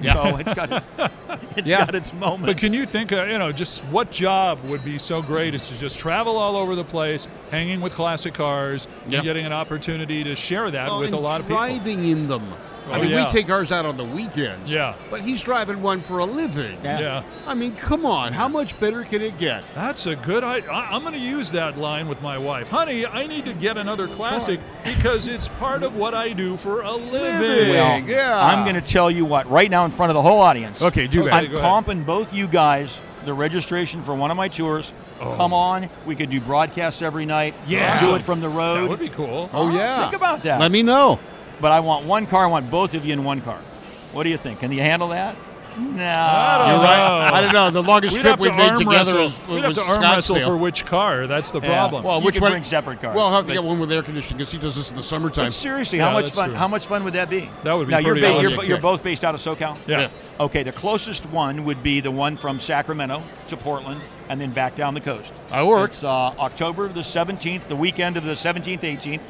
Yeah. 0.00 0.14
So 0.14 0.36
it's 0.36 0.54
got 0.54 0.72
its, 0.72 0.86
it's 1.56 1.68
Yeah. 1.68 1.84
got 1.84 1.94
its 1.94 2.12
moments. 2.12 2.46
But 2.46 2.56
can 2.56 2.72
you 2.72 2.86
think, 2.86 3.12
uh, 3.12 3.24
you 3.24 3.38
know, 3.38 3.52
just 3.52 3.82
what 3.86 4.10
job 4.10 4.58
would 4.64 4.84
be 4.84 4.98
so 4.98 5.20
great 5.22 5.54
is 5.54 5.68
to 5.68 5.78
just 5.78 5.98
travel 5.98 6.36
all 6.36 6.56
over 6.56 6.74
the 6.74 6.84
place, 6.84 7.28
hanging 7.50 7.80
with 7.80 7.94
classic 7.94 8.34
cars, 8.34 8.86
Yeah. 9.08 9.18
and 9.18 9.24
getting 9.24 9.44
an 9.46 9.52
opportunity 9.52 10.24
to 10.24 10.34
share 10.34 10.70
that 10.70 10.88
Well, 10.88 11.00
with 11.00 11.12
a 11.12 11.16
lot 11.18 11.40
of 11.40 11.46
people. 11.46 11.58
driving 11.62 12.04
in 12.08 12.28
them. 12.28 12.52
I 12.88 12.98
Oh, 12.98 13.02
mean, 13.02 13.10
yeah. 13.10 13.26
we 13.26 13.30
take 13.30 13.50
ours 13.50 13.70
out 13.72 13.86
on 13.86 13.96
the 13.96 14.04
weekends. 14.04 14.72
Yeah. 14.72 14.94
But 15.10 15.20
he's 15.20 15.40
driving 15.42 15.80
one 15.82 16.00
for 16.00 16.18
a 16.18 16.24
living. 16.24 16.76
Yeah. 16.82 17.00
Yeah. 17.00 17.22
I 17.46 17.54
mean, 17.54 17.74
come 17.76 18.04
on. 18.04 18.32
How 18.32 18.48
much 18.48 18.78
better 18.80 19.04
can 19.04 19.22
it 19.22 19.38
get? 19.38 19.62
That's 19.74 20.06
a 20.06 20.16
good 20.16 20.42
idea. 20.44 20.70
I'm 20.70 21.02
going 21.02 21.14
to 21.14 21.20
use 21.20 21.52
that 21.52 21.78
line 21.78 22.08
with 22.08 22.20
my 22.22 22.38
wife. 22.38 22.68
Honey, 22.68 23.06
I 23.06 23.26
need 23.26 23.46
to 23.46 23.52
get 23.52 23.76
another 23.76 24.08
classic 24.08 24.60
because 24.84 25.26
it's 25.28 25.48
part 25.48 25.82
of 25.82 25.96
what 25.96 26.14
I 26.14 26.32
do 26.32 26.56
for 26.56 26.82
a 26.82 26.92
living. 26.92 27.38
Living. 27.40 27.70
Well, 27.74 28.00
Yeah. 28.02 28.40
I'm 28.42 28.64
going 28.64 28.80
to 28.82 28.88
tell 28.88 29.10
you 29.10 29.24
what 29.24 29.48
right 29.50 29.70
now 29.70 29.84
in 29.84 29.90
front 29.90 30.10
of 30.10 30.14
the 30.14 30.22
whole 30.22 30.40
audience. 30.40 30.82
Okay, 30.82 31.06
do 31.06 31.24
that. 31.24 31.32
I'm 31.34 31.50
go 31.50 31.58
ahead. 31.58 31.84
comping 31.84 32.04
both 32.06 32.32
you 32.32 32.46
guys 32.48 33.00
the 33.24 33.34
registration 33.34 34.02
for 34.02 34.14
one 34.14 34.30
of 34.30 34.36
my 34.36 34.48
tours. 34.48 34.94
Oh. 35.20 35.34
Come 35.36 35.52
on, 35.52 35.90
we 36.06 36.16
could 36.16 36.30
do 36.30 36.40
broadcasts 36.40 37.02
every 37.02 37.26
night. 37.26 37.54
Yeah. 37.66 38.02
do 38.02 38.14
it 38.14 38.22
from 38.22 38.40
the 38.40 38.48
road. 38.48 38.80
That 38.84 38.88
would 38.88 38.98
be 38.98 39.10
cool. 39.10 39.50
Oh, 39.52 39.70
yeah. 39.70 40.00
Think 40.00 40.14
about 40.14 40.42
that. 40.44 40.58
Let 40.58 40.72
me 40.72 40.82
know. 40.82 41.20
But 41.60 41.72
I 41.72 41.80
want 41.80 42.06
one 42.06 42.26
car. 42.26 42.44
I 42.44 42.48
want 42.48 42.70
both 42.70 42.94
of 42.94 43.04
you 43.04 43.12
in 43.12 43.24
one 43.24 43.40
car. 43.40 43.60
What 44.12 44.24
do 44.24 44.30
you 44.30 44.36
think? 44.36 44.60
Can 44.60 44.72
you 44.72 44.80
handle 44.80 45.08
that? 45.08 45.36
No. 45.78 45.84
don't 45.84 45.96
You're 45.96 45.96
know. 45.96 46.82
right. 46.82 47.30
I 47.32 47.40
don't 47.40 47.52
know. 47.52 47.70
The 47.70 47.82
longest 47.82 48.16
We'd 48.16 48.22
trip 48.22 48.40
we've 48.40 48.54
made 48.54 48.76
together 48.76 48.90
wrestle. 48.96 49.24
was, 49.26 49.46
We'd 49.48 49.58
have 49.62 49.68
was 49.68 49.78
to 49.78 49.84
arm 49.84 50.02
wrestle 50.02 50.36
for 50.40 50.56
which 50.56 50.84
car. 50.84 51.28
That's 51.28 51.52
the 51.52 51.60
Yeah. 51.60 51.68
problem. 51.68 52.02
Well, 52.02 52.18
You 52.18 52.26
which 52.26 52.34
could 52.34 52.42
one? 52.42 52.50
bring 52.52 52.64
separate 52.64 53.00
cars. 53.00 53.14
Well, 53.14 53.26
I'll 53.26 53.36
have 53.36 53.46
to 53.46 53.52
get 53.52 53.62
one 53.62 53.78
with 53.78 53.90
air 53.92 54.02
conditioning 54.02 54.38
because 54.38 54.50
he 54.52 54.58
does 54.58 54.74
this 54.74 54.90
in 54.90 54.96
the 54.96 55.02
summertime. 55.02 55.46
But 55.46 55.52
seriously, 55.52 55.98
Yeah, 55.98 56.06
how 56.08 56.12
much 56.20 56.32
fun? 56.32 56.48
true. 56.50 56.58
How 56.58 56.66
much 56.68 56.86
fun 56.86 57.04
would 57.04 57.12
that 57.14 57.30
be? 57.30 57.48
That 57.62 57.74
would 57.74 57.86
be 57.86 57.92
now 57.92 57.98
you're, 57.98 58.14
pretty 58.16 58.26
ba- 58.26 58.34
awesome. 58.40 58.54
you're, 58.56 58.64
you're 58.64 58.78
both 58.78 59.02
based 59.04 59.24
out 59.24 59.34
of 59.34 59.40
SoCal. 59.40 59.76
yeah. 59.86 60.08
Okay, 60.40 60.64
the 60.64 60.72
closest 60.72 61.26
one 61.30 61.64
would 61.64 61.82
be 61.84 62.00
the 62.00 62.10
one 62.10 62.36
from 62.36 62.58
Sacramento 62.58 63.22
to 63.46 63.56
Portland, 63.56 64.00
and 64.28 64.40
then 64.40 64.50
back 64.50 64.74
down 64.74 64.94
the 64.94 65.00
coast. 65.00 65.32
I 65.52 65.62
work. 65.62 65.90
It's 65.90 66.02
uh, 66.02 66.08
October 66.08 66.88
the 66.88 67.00
17th, 67.02 67.68
the 67.68 67.76
weekend 67.76 68.16
of 68.16 68.24
the 68.24 68.32
17th, 68.32 68.80
18th. 68.80 69.20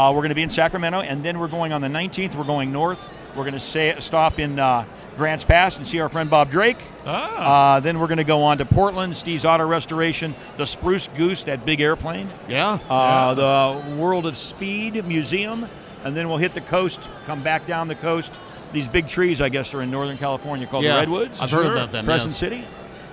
Uh, 0.00 0.10
we're 0.12 0.20
going 0.20 0.30
to 0.30 0.34
be 0.34 0.40
in 0.42 0.48
Sacramento, 0.48 1.02
and 1.02 1.22
then 1.22 1.38
we're 1.38 1.46
going 1.46 1.74
on 1.74 1.82
the 1.82 1.88
19th. 1.88 2.34
We're 2.34 2.44
going 2.44 2.72
north. 2.72 3.06
We're 3.36 3.42
going 3.42 3.52
to 3.52 3.60
say, 3.60 3.94
stop 3.98 4.38
in 4.38 4.58
uh, 4.58 4.86
Grants 5.14 5.44
Pass 5.44 5.76
and 5.76 5.86
see 5.86 6.00
our 6.00 6.08
friend 6.08 6.30
Bob 6.30 6.50
Drake. 6.50 6.78
Ah. 7.04 7.74
Uh, 7.76 7.80
then 7.80 7.98
we're 7.98 8.06
going 8.06 8.16
to 8.16 8.24
go 8.24 8.42
on 8.44 8.56
to 8.56 8.64
Portland, 8.64 9.14
Steve's 9.14 9.44
Auto 9.44 9.66
Restoration, 9.66 10.34
the 10.56 10.64
Spruce 10.64 11.08
Goose, 11.08 11.44
that 11.44 11.66
big 11.66 11.82
airplane, 11.82 12.30
Yeah. 12.48 12.78
uh, 12.88 13.34
the 13.34 13.96
World 13.96 14.24
of 14.24 14.38
Speed 14.38 15.04
Museum, 15.04 15.66
and 16.02 16.16
then 16.16 16.30
we'll 16.30 16.38
hit 16.38 16.54
the 16.54 16.62
coast, 16.62 17.06
come 17.26 17.42
back 17.42 17.66
down 17.66 17.86
the 17.88 17.94
coast. 17.94 18.38
These 18.72 18.88
big 18.88 19.06
trees, 19.06 19.42
I 19.42 19.50
guess, 19.50 19.74
are 19.74 19.82
in 19.82 19.90
Northern 19.90 20.16
California 20.16 20.66
called 20.66 20.84
yeah. 20.84 20.94
the 20.94 21.00
Redwoods. 21.00 21.40
I've 21.42 21.50
heard 21.50 21.66
about 21.66 21.92
them. 21.92 22.06
Crescent 22.06 22.32
yeah. 22.32 22.38
City, 22.38 22.64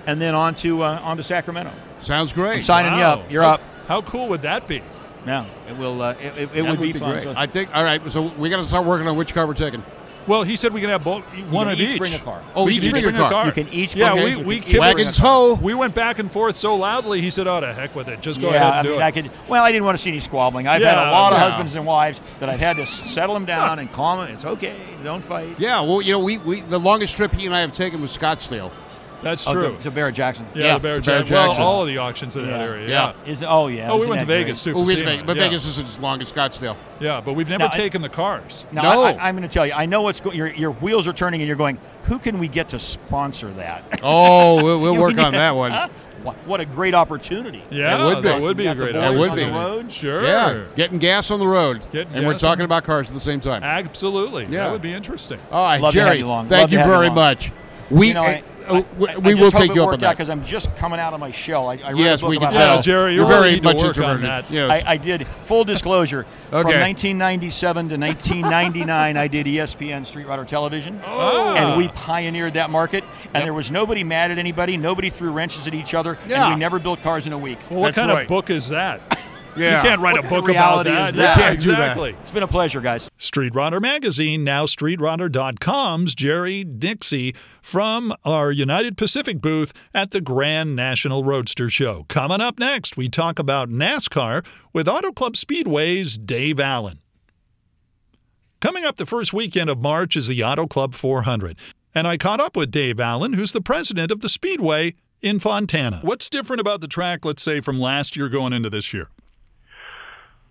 and 0.06 0.18
then 0.18 0.34
on 0.34 0.54
to 0.54 0.84
uh, 0.84 1.00
on 1.02 1.18
to 1.18 1.22
Sacramento. 1.22 1.72
Sounds 2.00 2.32
great. 2.32 2.58
I'm 2.58 2.62
signing 2.62 2.94
you 2.94 3.04
up. 3.04 3.30
You're 3.30 3.42
How- 3.42 3.54
up. 3.56 3.60
How 3.88 4.02
cool 4.02 4.28
would 4.28 4.42
that 4.42 4.66
be? 4.68 4.82
Yeah, 5.28 5.44
it 5.68 5.76
will. 5.76 6.00
Uh, 6.02 6.12
it 6.12 6.24
it, 6.24 6.32
it 6.36 6.62
That 6.62 6.64
would 6.70 6.80
be, 6.80 6.92
be 6.92 6.98
fun. 6.98 7.22
great. 7.22 7.36
I 7.36 7.46
think. 7.46 7.74
All 7.76 7.84
right. 7.84 8.00
So 8.10 8.22
we 8.38 8.48
got 8.50 8.56
to 8.56 8.66
start 8.66 8.86
working 8.86 9.06
on 9.06 9.16
which 9.16 9.32
car 9.34 9.46
we're 9.46 9.54
taking. 9.54 9.84
Well, 10.26 10.42
he 10.42 10.56
said 10.56 10.74
we 10.74 10.82
can 10.82 10.90
have 10.90 11.02
both, 11.04 11.24
one 11.50 11.66
can 11.68 11.72
of 11.72 11.80
each 11.80 11.90
each. 11.92 11.98
bring 11.98 12.12
a 12.12 12.18
car. 12.18 12.42
Oh, 12.54 12.64
we 12.64 12.74
each 12.74 12.80
can 12.82 12.86
each 12.88 12.92
bring 12.92 13.04
a 13.04 13.06
bring 13.06 13.16
a 13.16 13.18
car. 13.20 13.30
car. 13.32 13.46
You 13.46 13.52
can 13.52 13.68
each 13.72 13.96
Yeah, 13.96 14.12
bring 14.12 14.38
we, 14.38 14.44
we 14.44 14.54
can 14.56 14.62
kicked- 14.62 14.68
each 14.68 14.72
bring 14.72 14.82
a 14.82 14.94
Wagons 14.96 15.20
car. 15.20 15.26
ho. 15.26 15.54
We 15.54 15.72
went 15.72 15.94
back 15.94 16.18
and 16.18 16.30
forth 16.30 16.54
so 16.54 16.76
loudly. 16.76 17.22
He 17.22 17.30
said, 17.30 17.46
"Oh, 17.46 17.60
to 17.60 17.72
heck 17.72 17.94
with 17.94 18.08
it. 18.08 18.20
Just 18.20 18.38
go 18.40 18.50
yeah, 18.50 18.56
ahead 18.56 18.66
and 18.68 18.74
I 18.74 18.82
do 18.82 18.88
mean, 18.90 19.00
it." 19.00 19.04
I 19.04 19.10
could. 19.10 19.30
Well, 19.48 19.64
I 19.64 19.72
didn't 19.72 19.86
want 19.86 19.96
to 19.96 20.02
see 20.02 20.10
any 20.10 20.20
squabbling. 20.20 20.66
I've 20.68 20.82
had 20.82 20.98
a 20.98 21.10
lot 21.12 21.32
of 21.32 21.38
husbands 21.38 21.74
and 21.76 21.86
wives 21.86 22.20
that 22.40 22.50
I've 22.50 22.60
had 22.60 22.76
to 22.76 22.84
settle 22.84 23.32
them 23.34 23.46
down 23.46 23.78
and 23.78 23.90
calm 23.90 24.18
them. 24.26 24.34
It's 24.34 24.44
okay. 24.44 24.76
Don't 25.02 25.24
fight. 25.24 25.56
Yeah. 25.58 25.80
Well, 25.80 26.02
you 26.02 26.12
know, 26.12 26.18
we, 26.20 26.36
we 26.38 26.60
the 26.60 26.78
longest 26.78 27.14
trip 27.16 27.32
he 27.32 27.46
and 27.46 27.54
I 27.54 27.60
have 27.60 27.72
taken 27.72 28.02
was 28.02 28.16
Scottsdale. 28.16 28.70
That's 29.22 29.46
Oh, 29.48 29.52
true. 29.52 29.76
to, 29.76 29.82
to 29.82 29.90
Barrett 29.90 30.14
Jackson. 30.14 30.46
yeah, 30.54 30.64
yeah, 30.64 30.74
the 30.74 30.80
Bear 30.80 31.00
to 31.00 31.06
Bear 31.10 31.22
Jackson. 31.22 31.34
Well, 31.34 31.68
all 31.68 31.82
of 31.82 31.88
the 31.88 31.98
auctions 31.98 32.36
in 32.36 32.46
that 32.46 32.60
area. 32.60 32.88
Yeah. 32.88 33.12
Yeah. 33.24 33.32
Is 33.32 33.42
oh 33.46 33.66
yeah. 33.66 33.90
Oh, 33.90 33.98
we 33.98 34.06
went 34.06 34.20
to 34.20 34.26
that 34.26 34.32
great? 34.32 34.44
Vegas 34.44 34.64
too. 34.64 34.74
Well, 34.74 34.84
for 34.84 34.88
we 34.88 35.02
Vegas, 35.02 35.26
but 35.26 35.36
yeah. 35.36 35.42
Vegas 35.44 35.66
isn't 35.66 35.88
as 35.88 35.98
long 35.98 36.20
as 36.22 36.32
Scottsdale. 36.32 36.76
Yeah, 37.00 37.20
but 37.20 37.34
we've 37.34 37.48
never 37.48 37.60
Now, 37.64 37.70
I- 37.72 37.76
taken 37.76 38.02
the 38.02 38.08
cars. 38.08 38.66
Now, 38.72 38.82
No. 38.82 39.02
I, 39.04 39.12
I, 39.12 39.28
am 39.28 39.36
going 39.36 39.48
to 39.48 39.52
tell 39.52 39.66
you. 39.66 39.72
I 39.72 39.86
know 39.86 40.02
what's 40.02 40.20
going. 40.20 40.36
Your, 40.36 40.48
your 40.48 40.70
wheels 40.72 41.06
are 41.06 41.12
turning, 41.12 41.40
and 41.40 41.48
you're 41.48 41.56
going. 41.56 41.78
Who 42.04 42.18
can 42.18 42.38
we 42.38 42.48
get 42.48 42.68
to 42.70 42.78
sponsor 42.78 43.50
that? 43.54 44.00
Oh, 44.02 44.62
we'll, 44.62 44.80
we'll 44.80 44.96
work 45.00 45.18
on 45.18 45.32
that 45.32 45.54
one. 45.54 45.72
what, 46.22 46.36
what 46.46 46.60
a 46.60 46.64
great 46.66 46.94
opportunity. 46.94 47.62
Yeah, 47.70 48.04
would 48.04 48.16
be. 48.16 48.22
that 48.22 48.40
would 48.40 48.56
be 48.56 48.66
a 48.66 48.74
great 48.74 48.92
boys 48.94 49.02
That 49.02 49.18
would 49.18 49.30
on 49.30 49.36
the 49.36 49.50
road. 49.50 49.92
Sure. 49.92 50.22
Yeah, 50.22 50.64
getting 50.76 50.98
gas 50.98 51.30
on 51.30 51.38
the 51.38 51.46
road, 51.46 51.82
Getting 51.92 52.14
and 52.14 52.26
we're 52.26 52.38
talking 52.38 52.64
about 52.64 52.84
cars 52.84 53.08
at 53.08 53.14
the 53.14 53.20
same 53.20 53.40
time. 53.40 53.62
Absolutely. 53.62 54.44
Yeah. 54.44 54.64
That 54.64 54.72
would 54.72 54.82
be 54.82 54.92
interesting. 54.92 55.38
All 55.50 55.64
right, 55.64 55.80
Love 55.80 55.92
Jerry. 55.94 56.18
you 56.18 56.26
along. 56.26 56.46
Thank 56.48 56.62
Love 56.62 56.72
you 56.72 56.78
have 56.78 56.86
you 56.88 56.92
very 56.92 57.10
much. 57.10 57.52
We 57.90 58.08
You 58.08 58.14
know, 58.14 58.22
I- 58.24 58.42
I- 58.68 58.78
oh, 58.80 58.86
we, 58.98 59.08
I 59.08 59.16
we 59.16 59.30
just 59.34 59.40
will 59.42 59.50
take 59.50 59.74
you 59.74 59.82
up 59.82 59.88
on 59.92 59.98
that. 60.00 60.16
because 60.16 60.28
I'm 60.28 60.44
just 60.44 60.74
coming 60.76 61.00
out 61.00 61.12
of 61.14 61.20
my 61.20 61.30
shell. 61.30 61.68
I, 61.68 61.74
I 61.76 61.90
read 61.90 61.98
Yes, 62.00 62.22
we 62.22 62.36
can 62.36 62.48
about 62.48 62.52
tell. 62.52 62.74
Yeah, 62.76 62.80
Jerry, 62.80 63.12
you 63.14 63.20
You're 63.20 63.28
really 63.28 63.40
very 63.40 63.54
need 63.54 63.64
much 63.64 63.76
work 63.76 63.86
introverted. 63.96 64.24
that. 64.26 64.50
Yes. 64.50 64.70
I, 64.86 64.92
I 64.92 64.96
did 64.96 65.26
full 65.26 65.64
disclosure. 65.64 66.24
From 66.50 66.64
1997 66.64 67.88
to 67.90 67.96
1999, 67.98 69.16
I 69.16 69.28
did 69.28 69.46
ESPN 69.46 70.06
Street 70.06 70.26
Rodder 70.26 70.46
Television, 70.46 71.00
Oh. 71.06 71.54
and 71.54 71.76
we 71.76 71.88
pioneered 71.88 72.54
that 72.54 72.70
market. 72.70 73.04
And 73.34 73.44
there 73.44 73.52
was 73.52 73.70
nobody 73.70 74.02
mad 74.04 74.30
at 74.30 74.38
anybody. 74.38 74.76
Nobody 74.76 75.10
threw 75.10 75.30
wrenches 75.30 75.66
at 75.66 75.74
each 75.74 75.92
other, 75.94 76.16
Yeah. 76.28 76.46
and 76.46 76.54
we 76.54 76.58
never 76.60 76.78
built 76.78 77.02
cars 77.02 77.26
in 77.26 77.32
a 77.34 77.38
week. 77.38 77.58
Well, 77.70 77.80
what 77.80 77.94
That's 77.94 77.96
kind 78.06 78.10
right. 78.12 78.22
of 78.22 78.28
book 78.28 78.48
is 78.50 78.70
that? 78.70 79.00
Yeah. 79.58 79.82
You 79.82 79.88
can't 79.88 80.00
write 80.00 80.16
What 80.16 80.24
a 80.24 80.28
book 80.28 80.44
of 80.44 80.48
reality 80.48 80.90
about 80.90 81.08
is 81.10 81.14
that. 81.16 81.36
that? 81.36 81.38
Yeah, 81.38 81.44
You 81.46 81.50
can't 81.52 81.60
do 81.62 81.70
that. 81.70 81.80
exactly. 81.80 82.10
It's 82.20 82.30
been 82.30 82.42
a 82.42 82.48
pleasure, 82.48 82.80
guys. 82.80 83.10
Street 83.16 83.52
Rodder 83.52 83.80
Magazine, 83.80 84.44
now 84.44 84.66
streetrodder.com's 84.66 86.14
Jerry 86.14 86.64
Dixey 86.64 87.34
from 87.62 88.14
our 88.24 88.50
United 88.52 88.96
Pacific 88.96 89.40
booth 89.40 89.72
at 89.94 90.10
the 90.10 90.20
Grand 90.20 90.74
National 90.76 91.24
Roadster 91.24 91.68
Show. 91.68 92.04
Coming 92.08 92.40
up 92.40 92.58
next, 92.58 92.96
we 92.96 93.08
talk 93.08 93.38
about 93.38 93.68
NASCAR 93.68 94.44
with 94.72 94.88
Auto 94.88 95.12
Club 95.12 95.36
Speedway's 95.36 96.16
Dave 96.18 96.58
Allen. 96.60 97.00
Coming 98.60 98.84
up 98.84 98.96
the 98.96 99.06
first 99.06 99.32
weekend 99.32 99.70
of 99.70 99.78
March 99.78 100.16
is 100.16 100.26
the 100.28 100.42
Auto 100.42 100.66
Club 100.66 100.94
400. 100.94 101.56
And 101.94 102.06
I 102.08 102.16
caught 102.16 102.40
up 102.40 102.56
with 102.56 102.70
Dave 102.70 102.98
Allen, 103.00 103.34
who's 103.34 103.52
the 103.52 103.60
president 103.60 104.10
of 104.10 104.20
the 104.20 104.28
Speedway 104.28 104.94
in 105.22 105.38
Fontana. 105.40 106.00
What's 106.02 106.28
different 106.28 106.60
about 106.60 106.80
the 106.80 106.88
track, 106.88 107.24
let's 107.24 107.42
say, 107.42 107.60
from 107.60 107.78
last 107.78 108.16
year 108.16 108.28
going 108.28 108.52
into 108.52 108.68
this 108.70 108.92
year? 108.92 109.08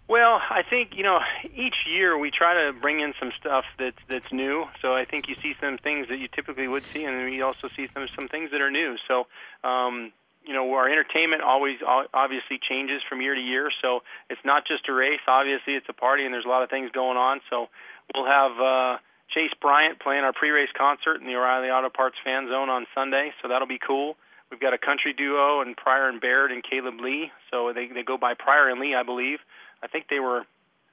Well, 0.08 0.40
I 0.50 0.64
think 0.64 0.96
you 0.96 1.04
know 1.04 1.20
each 1.54 1.76
year 1.86 2.18
we 2.18 2.32
try 2.32 2.54
to 2.54 2.72
bring 2.72 3.02
in 3.02 3.14
some 3.20 3.32
stuff 3.38 3.66
that's 3.78 3.98
that's 4.08 4.32
new. 4.32 4.66
So 4.82 4.96
I 4.96 5.04
think 5.04 5.28
you 5.28 5.36
see 5.42 5.54
some 5.60 5.78
things 5.78 6.08
that 6.08 6.18
you 6.18 6.30
typically 6.34 6.68
would 6.68 6.84
see, 6.94 7.04
and 7.04 7.26
we 7.26 7.42
also 7.42 7.68
see 7.76 7.90
some 7.94 8.08
some 8.16 8.30
things 8.30 8.52
that 8.52 8.62
are 8.62 8.72
new. 8.72 8.96
So 9.06 9.28
um, 9.68 10.14
you 10.46 10.54
know 10.54 10.72
our 10.74 10.88
entertainment 10.88 11.42
always 11.42 11.80
obviously 12.14 12.58
changes 12.58 13.02
from 13.08 13.22
year 13.22 13.36
to 13.36 13.42
year. 13.42 13.70
So 13.82 14.04
it's 14.30 14.40
not 14.46 14.66
just 14.66 14.88
a 14.88 14.94
race. 14.94 15.20
Obviously, 15.28 15.74
it's 15.74 15.90
a 15.90 15.94
party, 15.94 16.24
and 16.24 16.34
there's 16.34 16.46
a 16.46 16.50
lot 16.50 16.64
of 16.64 16.70
things 16.70 16.90
going 16.94 17.18
on. 17.18 17.42
So 17.50 17.68
we'll 18.16 18.28
have 18.28 18.52
uh, 18.62 18.98
Chase 19.28 19.52
Bryant 19.60 20.00
playing 20.00 20.24
our 20.24 20.32
pre-race 20.32 20.72
concert 20.78 21.20
in 21.20 21.28
the 21.28 21.36
O'Reilly 21.36 21.68
Auto 21.68 21.90
Parts 21.90 22.16
fan 22.24 22.48
zone 22.48 22.70
on 22.70 22.88
Sunday. 22.96 23.34
So 23.42 23.50
that'll 23.50 23.68
be 23.68 23.80
cool. 23.86 24.16
We've 24.50 24.60
got 24.62 24.74
a 24.74 24.78
country 24.78 25.12
duo 25.12 25.60
and 25.60 25.76
Pryor 25.76 26.08
and 26.08 26.22
Baird 26.22 26.54
and 26.54 26.64
Kaleb 26.64 27.02
Lee. 27.02 27.30
So 27.52 27.74
they 27.76 27.88
they 27.88 28.04
go 28.04 28.18
by 28.18 28.36
Pryor 28.36 28.70
and 28.70 28.80
Lee, 28.80 28.96
I 28.96 29.04
believe. 29.04 29.40
I 29.84 29.88
think 29.88 30.08
they 30.10 30.20
were, 30.20 30.42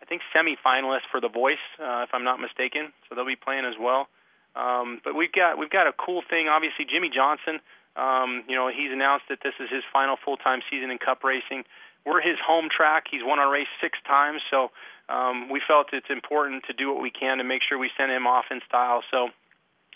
I 0.02 0.04
think 0.04 0.22
semi-finalists 0.32 1.08
for 1.10 1.20
The 1.20 1.28
Voice, 1.28 1.62
uh, 1.80 2.04
if 2.06 2.10
I'm 2.12 2.24
not 2.24 2.40
mistaken. 2.40 2.92
So 3.08 3.14
they'll 3.14 3.26
be 3.26 3.36
playing 3.36 3.64
as 3.64 3.74
well. 3.80 4.08
Um, 4.54 5.00
but 5.02 5.14
we've 5.14 5.32
got 5.32 5.58
we've 5.58 5.70
got 5.70 5.86
a 5.86 5.92
cool 5.92 6.22
thing. 6.28 6.48
Obviously, 6.48 6.84
Jimmie 6.84 7.10
Johnson. 7.10 7.60
Um, 7.96 8.42
you 8.48 8.56
know, 8.56 8.68
he's 8.68 8.90
announced 8.90 9.26
that 9.28 9.38
this 9.42 9.54
is 9.60 9.70
his 9.70 9.82
final 9.92 10.16
full-time 10.18 10.62
season 10.68 10.90
in 10.90 10.98
Cup 10.98 11.22
racing. 11.22 11.62
We're 12.04 12.20
his 12.20 12.36
home 12.44 12.68
track. 12.68 13.06
He's 13.10 13.22
won 13.22 13.38
our 13.38 13.50
race 13.50 13.70
six 13.80 13.98
times, 14.06 14.42
so 14.50 14.70
um, 15.08 15.48
we 15.48 15.62
felt 15.66 15.88
it's 15.92 16.10
important 16.10 16.64
to 16.66 16.72
do 16.72 16.92
what 16.92 17.00
we 17.00 17.10
can 17.10 17.38
to 17.38 17.44
make 17.44 17.62
sure 17.62 17.78
we 17.78 17.90
send 17.96 18.10
him 18.10 18.26
off 18.26 18.46
in 18.50 18.60
style. 18.68 19.02
So 19.10 19.28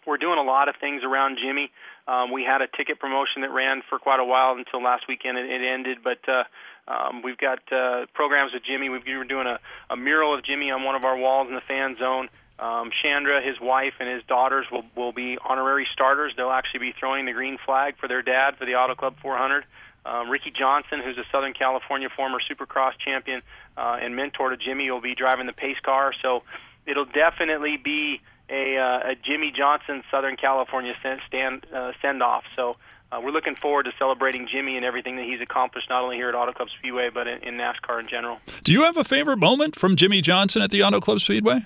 we're 0.07 0.19
doing 0.19 0.39
a 0.39 0.43
lot 0.43 0.69
of 0.69 0.77
things 0.81 1.03
around 1.05 1.39
Jimmie. 1.43 1.71
Um, 2.07 2.33
we 2.33 2.45
had 2.45 2.63
a 2.63 2.67
ticket 2.67 2.99
promotion 2.99 3.43
that 3.43 3.51
ran 3.51 3.83
for 3.89 3.99
quite 3.99 4.21
a 4.21 4.25
while 4.25 4.55
until 4.57 4.83
last 4.83 5.05
weekend. 5.09 5.39
It, 5.39 5.47
it 5.51 5.61
ended, 5.63 5.99
but 6.03 6.21
uh, 6.29 6.45
um, 6.91 7.23
we've 7.23 7.39
got 7.39 7.61
uh, 7.71 8.07
programs 8.15 8.53
with 8.55 8.65
Jimmie. 8.65 8.89
We've, 8.89 9.05
we 9.05 9.17
were 9.17 9.25
doing 9.25 9.47
a, 9.47 9.59
a 9.91 9.97
mural 9.97 10.35
of 10.35 10.45
Jimmie 10.45 10.71
on 10.71 10.85
one 10.85 10.95
of 10.95 11.05
our 11.05 11.17
walls 11.17 11.49
in 11.49 11.55
the 11.55 11.67
fan 11.67 11.97
zone. 11.99 12.29
Um, 12.59 12.91
Chandra, 13.03 13.41
his 13.41 13.61
wife, 13.61 13.95
and 14.01 14.09
his 14.09 14.23
daughters 14.27 14.67
will, 14.73 14.85
will 14.97 15.13
be 15.13 15.39
honorary 15.45 15.87
starters. 15.93 16.33
They'll 16.37 16.51
actually 16.51 16.81
be 16.81 16.95
throwing 16.99 17.27
the 17.27 17.33
green 17.33 17.57
flag 17.65 17.95
for 18.01 18.09
their 18.09 18.23
dad 18.23 18.57
for 18.59 18.65
the 18.65 18.75
Auto 18.75 18.95
Club 18.97 19.15
400. 19.23 19.65
Um, 20.05 20.31
Ricky 20.31 20.51
Johnson, 20.51 21.01
who's 21.05 21.19
a 21.19 21.25
Southern 21.31 21.53
California 21.53 22.09
former 22.15 22.39
Supercross 22.41 22.93
champion 23.05 23.43
uh, 23.77 23.99
and 24.01 24.17
mentor 24.17 24.51
to 24.51 24.57
Jimmie, 24.57 24.91
will 24.91 25.01
be 25.01 25.15
driving 25.15 25.47
the 25.47 25.53
pace 25.53 25.77
car. 25.85 26.13
So 26.23 26.43
it'll 26.87 27.05
definitely 27.05 27.77
be 27.77 28.21
a, 28.51 28.77
uh, 28.79 29.11
a 29.11 29.15
Jimmie 29.15 29.53
Johnson 29.57 30.03
Southern 30.11 30.37
California 30.37 30.95
send, 31.03 31.21
stand 31.27 31.67
uh, 31.75 31.93
send 32.01 32.23
off. 32.23 32.45
So 32.57 32.77
uh, 33.11 33.21
we're 33.23 33.31
looking 33.31 33.57
forward 33.57 33.85
to 33.85 33.93
celebrating 33.99 34.49
Jimmie 34.51 34.77
and 34.77 34.85
everything 34.85 35.17
that 35.17 35.25
he's 35.25 35.41
accomplished, 35.41 35.89
not 35.89 36.03
only 36.03 36.17
here 36.17 36.29
at 36.29 36.35
Auto 36.35 36.53
Club 36.53 36.69
Speedway, 36.79 37.11
but 37.13 37.27
in, 37.27 37.43
in 37.43 37.55
NASCAR 37.55 38.01
in 38.01 38.09
general. 38.09 38.39
Do 38.65 38.73
you 38.73 38.83
have 38.83 38.97
a 38.97 39.05
favorite 39.05 39.39
moment 39.39 39.77
from 39.77 39.97
Jimmie 39.97 40.21
Johnson 40.21 40.63
at 40.63 40.71
the 40.71 40.83
Auto 40.83 41.01
Club 41.01 41.21
Speedway? 41.21 41.61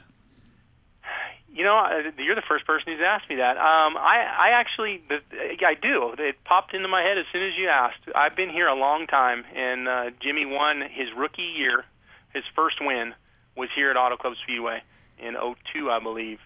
You 1.55 1.64
know, 1.64 1.85
you're 2.16 2.35
the 2.35 2.42
first 2.49 2.64
person 2.64 2.92
who's 2.92 3.03
asked 3.05 3.29
me 3.29 3.37
that. 3.37 3.59
Um, 3.59 3.97
I, 3.99 4.25
I 4.38 4.49
actually, 4.55 5.03
I 5.11 5.75
do. 5.75 6.14
It 6.18 6.42
popped 6.45 6.73
into 6.73 6.88
my 6.88 7.03
head 7.03 7.18
as 7.18 7.27
soon 7.31 7.42
as 7.42 7.53
you 7.59 7.68
asked. 7.68 7.99
I've 8.14 8.35
been 8.35 8.49
here 8.49 8.68
a 8.68 8.75
long 8.75 9.07
time, 9.07 9.45
and 9.55 9.87
uh, 9.87 10.11
Jimmie 10.21 10.47
won 10.47 10.81
his 10.81 11.09
rookie 11.14 11.42
year. 11.42 11.85
His 12.33 12.45
first 12.57 12.77
win 12.81 13.14
was 13.55 13.68
here 13.75 13.90
at 13.90 13.99
Auto 13.99 14.16
Club 14.16 14.33
Speedway 14.42 14.83
in 15.18 15.35
'02, 15.35 15.90
I 15.90 15.99
believe, 16.01 16.38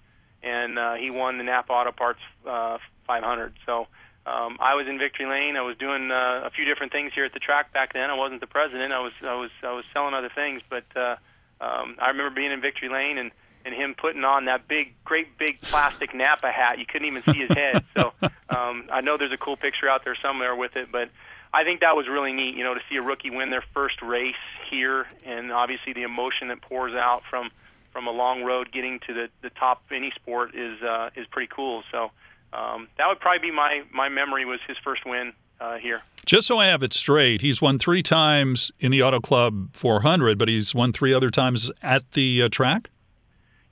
and 0.42 0.78
uh, 0.78 0.94
he 0.94 1.10
won 1.10 1.38
the 1.38 1.44
Napa 1.44 1.72
Auto 1.72 1.92
Parts 1.92 2.20
uh, 2.46 2.78
500. 3.06 3.54
So 3.64 3.86
um, 4.26 4.56
I 4.60 4.74
was 4.74 4.86
in 4.88 4.98
Victory 4.98 5.26
Lane. 5.26 5.56
I 5.56 5.62
was 5.62 5.76
doing 5.76 6.10
uh, 6.10 6.42
a 6.44 6.50
few 6.50 6.64
different 6.64 6.92
things 6.92 7.12
here 7.14 7.24
at 7.24 7.32
the 7.32 7.38
track 7.38 7.72
back 7.72 7.92
then. 7.92 8.10
I 8.10 8.14
wasn't 8.14 8.40
the 8.40 8.46
president. 8.46 8.92
I 8.92 9.00
was 9.00 9.12
I 9.22 9.34
was 9.34 9.50
I 9.62 9.72
was 9.72 9.84
selling 9.92 10.14
other 10.14 10.30
things, 10.34 10.62
but 10.68 10.84
uh, 10.96 11.16
um, 11.60 11.96
I 12.00 12.08
remember 12.08 12.34
being 12.34 12.52
in 12.52 12.60
Victory 12.60 12.88
Lane 12.88 13.18
and 13.18 13.30
and 13.64 13.74
him 13.74 13.94
putting 13.98 14.24
on 14.24 14.44
that 14.44 14.68
big, 14.68 14.94
great 15.04 15.38
big 15.38 15.60
plastic 15.60 16.14
Napa 16.14 16.50
hat. 16.50 16.78
You 16.78 16.86
couldn't 16.86 17.08
even 17.08 17.22
see 17.22 17.40
his 17.46 17.50
head. 17.50 17.84
So 17.96 18.12
um, 18.48 18.88
I 18.92 19.00
know 19.00 19.16
there's 19.16 19.32
a 19.32 19.36
cool 19.36 19.56
picture 19.56 19.88
out 19.88 20.04
there 20.04 20.16
somewhere 20.20 20.54
with 20.54 20.76
it, 20.76 20.90
but 20.92 21.10
I 21.52 21.64
think 21.64 21.80
that 21.80 21.96
was 21.96 22.06
really 22.08 22.32
neat. 22.32 22.56
You 22.56 22.64
know, 22.64 22.74
to 22.74 22.80
see 22.88 22.96
a 22.96 23.02
rookie 23.02 23.30
win 23.30 23.50
their 23.50 23.64
first 23.74 24.02
race 24.02 24.34
here, 24.70 25.06
and 25.24 25.52
obviously 25.52 25.92
the 25.92 26.02
emotion 26.02 26.48
that 26.48 26.62
pours 26.62 26.94
out 26.94 27.22
from 27.30 27.50
from 27.96 28.06
a 28.06 28.10
long 28.10 28.42
road 28.42 28.70
getting 28.72 29.00
to 29.06 29.14
the 29.14 29.28
the 29.40 29.48
top 29.48 29.82
of 29.86 29.92
any 29.92 30.12
sport 30.14 30.54
is 30.54 30.82
uh, 30.82 31.08
is 31.16 31.26
pretty 31.28 31.48
cool. 31.50 31.82
So 31.90 32.10
um, 32.52 32.88
that 32.98 33.08
would 33.08 33.20
probably 33.20 33.48
be 33.48 33.50
my 33.50 33.84
my 33.90 34.10
memory 34.10 34.44
was 34.44 34.60
his 34.68 34.76
first 34.84 35.06
win 35.06 35.32
uh, 35.62 35.76
here. 35.76 36.02
Just 36.26 36.46
so 36.46 36.58
I 36.58 36.66
have 36.66 36.82
it 36.82 36.92
straight, 36.92 37.40
he's 37.40 37.62
won 37.62 37.78
three 37.78 38.02
times 38.02 38.70
in 38.80 38.90
the 38.90 39.02
Auto 39.02 39.18
Club 39.20 39.74
400, 39.74 40.36
but 40.36 40.46
he's 40.46 40.74
won 40.74 40.92
three 40.92 41.14
other 41.14 41.30
times 41.30 41.70
at 41.80 42.10
the 42.10 42.42
uh, 42.42 42.48
track. 42.50 42.90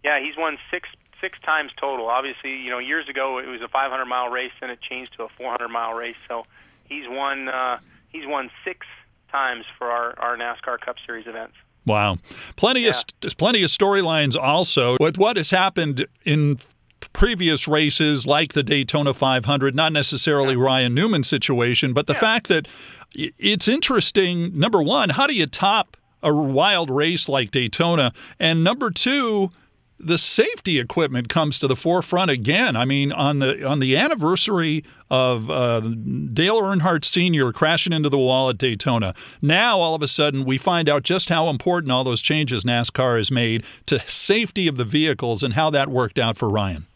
Yeah, 0.02 0.18
he's 0.20 0.38
won 0.38 0.56
six 0.70 0.88
six 1.20 1.38
times 1.44 1.72
total. 1.78 2.08
Obviously, 2.08 2.56
you 2.56 2.70
know, 2.70 2.78
years 2.78 3.10
ago 3.10 3.38
it 3.38 3.46
was 3.46 3.60
a 3.60 3.68
500 3.68 4.06
mile 4.06 4.30
race, 4.30 4.52
then 4.58 4.70
it 4.70 4.80
changed 4.80 5.12
to 5.18 5.24
a 5.24 5.28
400 5.37 5.68
mile 5.68 5.92
race. 5.92 6.16
So 6.28 6.44
he's 6.88 7.04
won 7.06 7.50
uh, 7.50 7.78
he's 8.08 8.26
won 8.26 8.50
six 8.64 8.87
times 9.30 9.66
for 9.76 9.90
our, 9.90 10.18
our 10.18 10.38
NASCAR 10.38 10.80
Cup 10.80 10.96
Series 11.04 11.26
events. 11.26 11.56
Wow, 11.87 12.18
plenty 12.57 12.81
Yeah. 12.83 12.92
of 13.25 13.37
plenty 13.37 13.62
of 13.62 13.70
storylines 13.70 14.37
also 14.40 14.97
with 15.01 15.18
what 15.18 15.37
has 15.37 15.51
happened 15.51 16.07
in 16.25 16.59
previous 17.12 17.68
races 17.68 18.27
like 18.27 18.55
the 18.55 18.62
Daytona 18.62 19.12
500. 19.12 19.75
Not 19.75 19.92
necessarily 19.92 20.57
Ryan 20.57 20.94
Newman's 20.94 21.29
situation, 21.29 21.92
but 21.92 22.07
the 22.07 22.14
fact 22.14 22.49
that 22.49 22.66
it's 23.14 23.68
interesting. 23.68 24.59
Number 24.59 24.83
one, 24.83 25.11
how 25.11 25.27
do 25.27 25.35
you 25.35 25.47
top 25.47 25.97
a 26.23 26.33
wild 26.35 26.88
race 26.90 27.29
like 27.29 27.51
Daytona? 27.51 28.12
And 28.40 28.64
number 28.64 28.90
two. 28.90 29.51
The 30.05 30.19
safety 30.19 30.79
equipment 30.79 31.31
comes 31.31 31.59
to 31.61 31.67
the 31.67 31.77
forefront 31.77 32.31
again. 32.31 32.77
I 32.77 32.85
mean, 32.85 33.11
on 33.11 33.38
the 33.38 33.67
on 33.67 33.81
the 33.81 33.97
anniversary 33.97 34.85
of 35.11 35.49
uh, 35.49 35.81
Dale 35.81 36.61
Earnhardt 36.61 37.05
Sr. 37.05 37.53
crashing 37.53 37.93
into 37.93 38.11
the 38.11 38.19
wall 38.19 38.51
at 38.51 38.59
Daytona, 38.59 39.14
now 39.40 39.79
all 39.79 39.95
of 39.95 40.03
a 40.03 40.09
sudden 40.09 40.45
we 40.45 40.59
find 40.59 40.88
out 40.90 41.05
just 41.05 41.31
how 41.31 41.49
important 41.49 41.90
all 41.90 42.05
those 42.05 42.21
changes 42.21 42.64
NASCAR 42.64 43.17
has 43.17 43.31
made 43.31 43.64
to 43.87 43.99
safety 44.01 44.69
of 44.69 44.77
the 44.77 44.85
vehicles 44.85 45.43
and 45.43 45.55
how 45.55 45.71
that 45.71 45.88
worked 45.88 46.19
out 46.19 46.37
for 46.37 46.51
Ryan. 46.51 46.87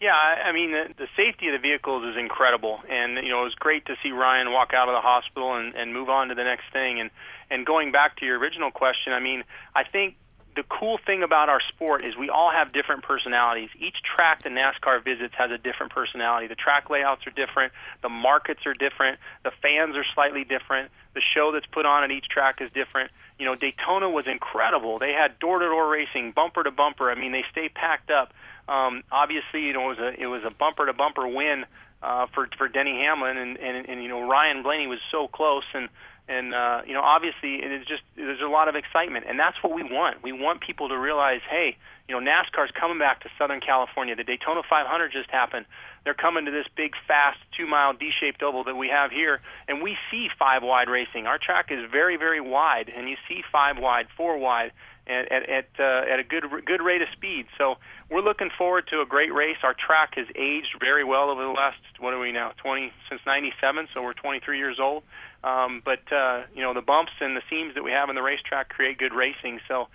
Yeah, 0.00 0.12
I 0.12 0.52
mean 0.52 0.72
the, 0.72 0.92
the 0.98 1.06
safety 1.16 1.46
of 1.48 1.52
the 1.52 1.58
vehicles 1.58 2.04
is 2.04 2.16
incredible, 2.18 2.80
and 2.90 3.16
you 3.24 3.30
know 3.30 3.42
it 3.42 3.44
was 3.44 3.54
great 3.54 3.86
to 3.86 3.96
see 4.02 4.10
Ryan 4.10 4.52
walk 4.52 4.74
out 4.74 4.88
of 4.88 4.94
the 4.94 5.00
hospital 5.00 5.54
and, 5.54 5.74
and 5.74 5.94
move 5.94 6.10
on 6.10 6.28
to 6.28 6.34
the 6.34 6.44
next 6.44 6.64
thing. 6.72 7.00
And 7.00 7.10
and 7.48 7.64
going 7.64 7.92
back 7.92 8.16
to 8.16 8.26
your 8.26 8.38
original 8.38 8.70
question, 8.70 9.12
I 9.12 9.20
mean 9.20 9.44
I 9.74 9.84
think 9.84 10.16
the 10.56 10.62
cool 10.62 10.98
thing 11.04 11.22
about 11.22 11.48
our 11.48 11.60
sport 11.60 12.04
is 12.04 12.16
we 12.16 12.30
all 12.30 12.50
have 12.50 12.72
different 12.72 13.02
personalities. 13.02 13.70
Each 13.78 13.96
track 14.02 14.42
that 14.42 14.52
NASCAR 14.52 15.02
visits 15.02 15.34
has 15.36 15.50
a 15.50 15.58
different 15.58 15.92
personality. 15.92 16.46
The 16.46 16.54
track 16.54 16.90
layouts 16.90 17.26
are 17.26 17.30
different, 17.30 17.72
the 18.02 18.08
markets 18.08 18.60
are 18.66 18.74
different, 18.74 19.18
the 19.42 19.50
fans 19.62 19.96
are 19.96 20.04
slightly 20.14 20.44
different, 20.44 20.90
the 21.14 21.22
show 21.34 21.50
that's 21.52 21.66
put 21.66 21.86
on 21.86 22.04
at 22.04 22.10
each 22.10 22.28
track 22.28 22.60
is 22.60 22.70
different. 22.72 23.10
You 23.38 23.46
know, 23.46 23.54
Daytona 23.54 24.08
was 24.08 24.28
incredible. 24.28 24.98
They 24.98 25.12
had 25.12 25.38
door-to-door 25.40 25.88
racing, 25.88 26.32
bumper 26.32 26.62
to 26.62 26.70
bumper. 26.70 27.10
I 27.10 27.16
mean, 27.16 27.32
they 27.32 27.44
stay 27.50 27.68
packed 27.68 28.10
up. 28.10 28.32
Um, 28.68 29.02
obviously, 29.10 29.62
you 29.62 29.72
know, 29.72 29.90
it 29.90 29.98
was 29.98 29.98
a 29.98 30.20
it 30.22 30.26
was 30.26 30.42
a 30.44 30.50
bumper 30.50 30.86
to 30.86 30.92
bumper 30.92 31.26
win 31.26 31.66
uh, 32.02 32.26
for 32.32 32.48
for 32.56 32.68
Denny 32.68 33.00
Hamlin, 33.00 33.36
and, 33.36 33.58
and 33.58 33.88
and 33.88 34.02
you 34.02 34.08
know 34.08 34.28
Ryan 34.28 34.62
Blaney 34.62 34.86
was 34.86 35.00
so 35.10 35.28
close, 35.28 35.64
and 35.74 35.88
and 36.28 36.54
uh, 36.54 36.82
you 36.86 36.94
know 36.94 37.02
obviously 37.02 37.56
it 37.56 37.70
is 37.70 37.86
just 37.86 38.02
there's 38.16 38.40
a 38.40 38.48
lot 38.48 38.68
of 38.68 38.74
excitement, 38.74 39.26
and 39.28 39.38
that's 39.38 39.56
what 39.62 39.74
we 39.74 39.82
want. 39.82 40.22
We 40.22 40.32
want 40.32 40.60
people 40.60 40.88
to 40.88 40.98
realize, 40.98 41.40
hey, 41.48 41.76
you 42.08 42.18
know 42.18 42.20
NASCAR's 42.20 42.70
coming 42.78 42.98
back 42.98 43.22
to 43.22 43.28
Southern 43.38 43.60
California. 43.60 44.16
The 44.16 44.24
Daytona 44.24 44.62
500 44.68 45.12
just 45.12 45.30
happened. 45.30 45.66
They're 46.04 46.14
coming 46.14 46.44
to 46.44 46.50
this 46.50 46.66
big, 46.76 46.92
fast, 47.08 47.38
two-mile 47.56 47.94
D-shaped 47.94 48.42
oval 48.42 48.64
that 48.64 48.76
we 48.76 48.88
have 48.88 49.10
here, 49.10 49.40
and 49.68 49.82
we 49.82 49.96
see 50.10 50.28
five 50.38 50.62
wide 50.62 50.88
racing. 50.88 51.26
Our 51.26 51.38
track 51.38 51.68
is 51.70 51.90
very, 51.90 52.18
very 52.18 52.42
wide, 52.42 52.92
and 52.94 53.08
you 53.08 53.16
see 53.26 53.42
five 53.50 53.78
wide, 53.78 54.08
four 54.14 54.36
wide, 54.36 54.72
at 55.06 55.30
at 55.30 55.48
at, 55.48 55.68
uh, 55.78 56.12
at 56.12 56.18
a 56.18 56.24
good 56.24 56.44
good 56.64 56.82
rate 56.82 57.02
of 57.02 57.08
speed. 57.12 57.46
So 57.58 57.76
we're 58.10 58.22
looking 58.22 58.50
forward 58.56 58.86
to 58.90 59.00
a 59.00 59.06
great 59.06 59.32
race. 59.32 59.58
Our 59.62 59.74
track 59.74 60.14
has 60.16 60.26
aged 60.36 60.76
very 60.80 61.04
well 61.04 61.30
over 61.30 61.42
the 61.42 61.50
last 61.50 61.78
what 61.98 62.14
are 62.14 62.20
we 62.20 62.32
now 62.32 62.52
20 62.62 62.92
since 63.08 63.20
'97, 63.26 63.88
so 63.92 64.02
we're 64.02 64.14
23 64.14 64.58
years 64.58 64.78
old. 64.80 65.02
Um, 65.42 65.82
but 65.84 66.00
uh, 66.12 66.44
you 66.54 66.62
know 66.62 66.74
the 66.74 66.82
bumps 66.82 67.12
and 67.20 67.36
the 67.36 67.42
seams 67.50 67.74
that 67.74 67.84
we 67.84 67.92
have 67.92 68.08
in 68.08 68.14
the 68.14 68.22
racetrack 68.22 68.68
create 68.68 68.98
good 68.98 69.12
racing. 69.12 69.60
So 69.68 69.88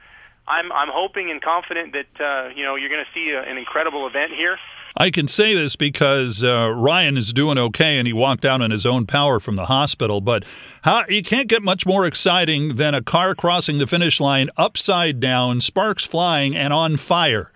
I'm 0.47 0.71
I'm 0.71 0.89
hoping 0.91 1.31
and 1.31 1.41
confident 1.41 1.93
that 1.93 2.13
uh, 2.21 2.49
you 2.55 2.63
know 2.63 2.75
you're 2.75 2.89
going 2.89 3.05
to 3.05 3.13
see 3.13 3.31
a, 3.31 3.41
an 3.41 3.57
incredible 3.57 4.07
event 4.07 4.31
here. 4.35 4.57
I 5.01 5.11
can 5.11 5.29
say 5.29 5.55
this 5.55 5.77
because 5.77 6.43
uh, 6.43 6.73
Ryan 6.75 7.15
is 7.15 7.31
doing 7.31 7.57
okay 7.57 7.97
and 7.97 8.05
he 8.05 8.11
walked 8.11 8.43
out 8.43 8.61
on 8.61 8.69
his 8.69 8.85
own 8.85 9.05
power 9.05 9.39
from 9.39 9.55
the 9.55 9.65
hospital. 9.65 10.19
But 10.19 10.43
how, 10.81 11.05
you 11.07 11.23
can't 11.23 11.47
get 11.47 11.63
much 11.63 11.85
more 11.85 12.05
exciting 12.05 12.75
than 12.75 12.93
a 12.93 13.01
car 13.01 13.33
crossing 13.33 13.77
the 13.77 13.87
finish 13.87 14.19
line 14.19 14.49
upside 14.57 15.21
down, 15.21 15.61
sparks 15.61 16.03
flying, 16.03 16.53
and 16.53 16.73
on 16.73 16.97
fire 16.97 17.49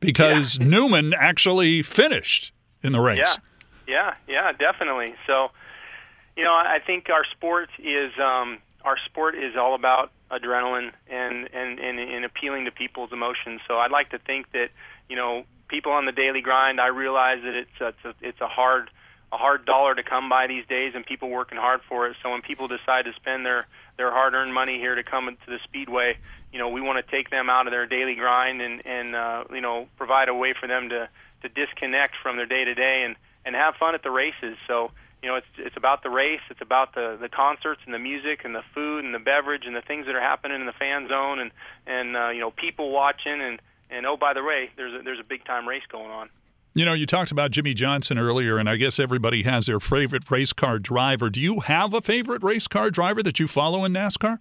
because 0.00 0.58
Newman 0.58 1.12
actually 1.12 1.82
finished 1.82 2.52
in 2.82 2.92
the 2.92 3.00
race. 3.00 3.38
Yeah, 3.86 4.14
yeah, 4.26 4.34
yeah, 4.42 4.52
definitely. 4.52 5.14
So, 5.26 5.50
you 6.34 6.44
know, 6.44 6.54
I 6.54 6.78
think 6.84 7.10
our 7.10 7.24
sport 7.26 7.68
is 7.78 8.12
um, 8.18 8.58
our 8.84 8.96
sport 9.04 9.34
is 9.34 9.54
all 9.54 9.74
about 9.74 10.12
adrenaline 10.30 10.92
and, 11.10 11.48
and 11.52 11.78
and 11.78 11.98
and 11.98 12.24
appealing 12.24 12.64
to 12.64 12.70
people's 12.70 13.12
emotions. 13.12 13.60
So, 13.68 13.76
I'd 13.78 13.90
like 13.90 14.10
to 14.10 14.18
think 14.18 14.50
that 14.52 14.70
you 15.08 15.16
know 15.16 15.44
people 15.68 15.92
on 15.92 16.06
the 16.06 16.12
daily 16.12 16.40
grind. 16.40 16.80
I 16.80 16.88
realize 16.88 17.38
that 17.42 17.54
it's 17.54 17.80
a, 17.80 17.88
it's 17.88 18.04
a, 18.04 18.14
it's 18.20 18.40
a 18.40 18.48
hard 18.48 18.90
a 19.32 19.36
hard 19.36 19.66
dollar 19.66 19.94
to 19.94 20.02
come 20.04 20.28
by 20.28 20.46
these 20.46 20.64
days, 20.68 20.92
and 20.94 21.04
people 21.04 21.28
working 21.28 21.58
hard 21.58 21.80
for 21.88 22.06
it. 22.06 22.16
So, 22.22 22.30
when 22.30 22.42
people 22.42 22.68
decide 22.68 23.06
to 23.06 23.12
spend 23.14 23.44
their 23.44 23.66
their 23.96 24.10
hard-earned 24.10 24.52
money 24.52 24.78
here 24.78 24.94
to 24.94 25.02
come 25.02 25.28
into 25.28 25.46
the 25.46 25.58
speedway, 25.64 26.18
you 26.52 26.58
know, 26.58 26.68
we 26.68 26.80
want 26.80 27.04
to 27.04 27.10
take 27.10 27.30
them 27.30 27.50
out 27.50 27.66
of 27.66 27.72
their 27.72 27.86
daily 27.86 28.14
grind 28.14 28.60
and 28.60 28.86
and 28.86 29.16
uh, 29.16 29.44
you 29.50 29.60
know 29.60 29.88
provide 29.96 30.28
a 30.28 30.34
way 30.34 30.54
for 30.58 30.66
them 30.66 30.88
to 30.90 31.08
to 31.42 31.48
disconnect 31.48 32.14
from 32.22 32.36
their 32.36 32.46
day 32.46 32.64
to 32.64 32.74
day 32.74 33.02
and 33.04 33.16
and 33.44 33.54
have 33.54 33.74
fun 33.76 33.94
at 33.94 34.02
the 34.02 34.10
races. 34.10 34.56
So 34.66 34.90
you 35.22 35.28
know, 35.28 35.36
it's 35.36 35.46
it's 35.58 35.76
about 35.76 36.02
the 36.02 36.10
race, 36.10 36.40
it's 36.50 36.60
about 36.60 36.94
the 36.94 37.18
the 37.20 37.28
concerts 37.28 37.80
and 37.84 37.92
the 37.92 37.98
music 37.98 38.42
and 38.44 38.54
the 38.54 38.62
food 38.74 39.04
and 39.04 39.14
the 39.14 39.18
beverage 39.18 39.62
and 39.66 39.74
the 39.74 39.80
things 39.80 40.06
that 40.06 40.14
are 40.14 40.20
happening 40.20 40.60
in 40.60 40.66
the 40.66 40.72
fan 40.72 41.08
zone 41.08 41.40
and 41.40 41.50
and 41.86 42.16
uh, 42.16 42.28
you 42.28 42.40
know 42.40 42.50
people 42.50 42.90
watching 42.90 43.40
and 43.40 43.60
and 43.90 44.06
oh 44.06 44.16
by 44.16 44.32
the 44.34 44.42
way, 44.42 44.70
there's 44.76 44.94
a, 44.94 45.02
there's 45.02 45.20
a 45.20 45.24
big 45.24 45.44
time 45.44 45.68
race 45.68 45.82
going 45.90 46.10
on. 46.10 46.28
You 46.74 46.84
know, 46.84 46.92
you 46.92 47.06
talked 47.06 47.30
about 47.30 47.52
Jimmie 47.52 47.72
Johnson 47.72 48.18
earlier, 48.18 48.58
and 48.58 48.68
I 48.68 48.76
guess 48.76 48.98
everybody 48.98 49.44
has 49.44 49.64
their 49.64 49.80
favorite 49.80 50.30
race 50.30 50.52
car 50.52 50.78
driver. 50.78 51.30
Do 51.30 51.40
you 51.40 51.60
have 51.60 51.94
a 51.94 52.02
favorite 52.02 52.42
race 52.42 52.68
car 52.68 52.90
driver 52.90 53.22
that 53.22 53.40
you 53.40 53.48
follow 53.48 53.84
in 53.84 53.92
NASCAR? 53.92 54.38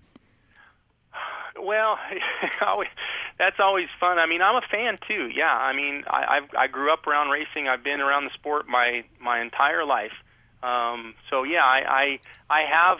Well, 1.58 1.98
that's 3.40 3.56
always 3.60 3.88
fun. 4.00 4.20
I 4.20 4.28
mean, 4.28 4.42
I'm 4.42 4.56
a 4.56 4.62
fan 4.70 5.00
too. 5.08 5.32
Yeah, 5.34 5.52
I 5.52 5.74
mean, 5.74 6.04
I 6.08 6.38
I've, 6.38 6.56
I 6.56 6.68
grew 6.68 6.92
up 6.92 7.08
around 7.08 7.30
racing. 7.30 7.68
I've 7.68 7.84
been 7.84 8.02
around 8.02 8.26
the 8.26 8.32
sport 8.34 8.68
my 8.68 9.04
my 9.20 9.42
entire 9.42 9.84
life. 9.86 10.14
Um, 10.62 11.16
so 11.30 11.44
yeah, 11.44 11.64
I, 11.64 11.82
I 11.88 12.20
I 12.50 12.62
have 12.70 12.98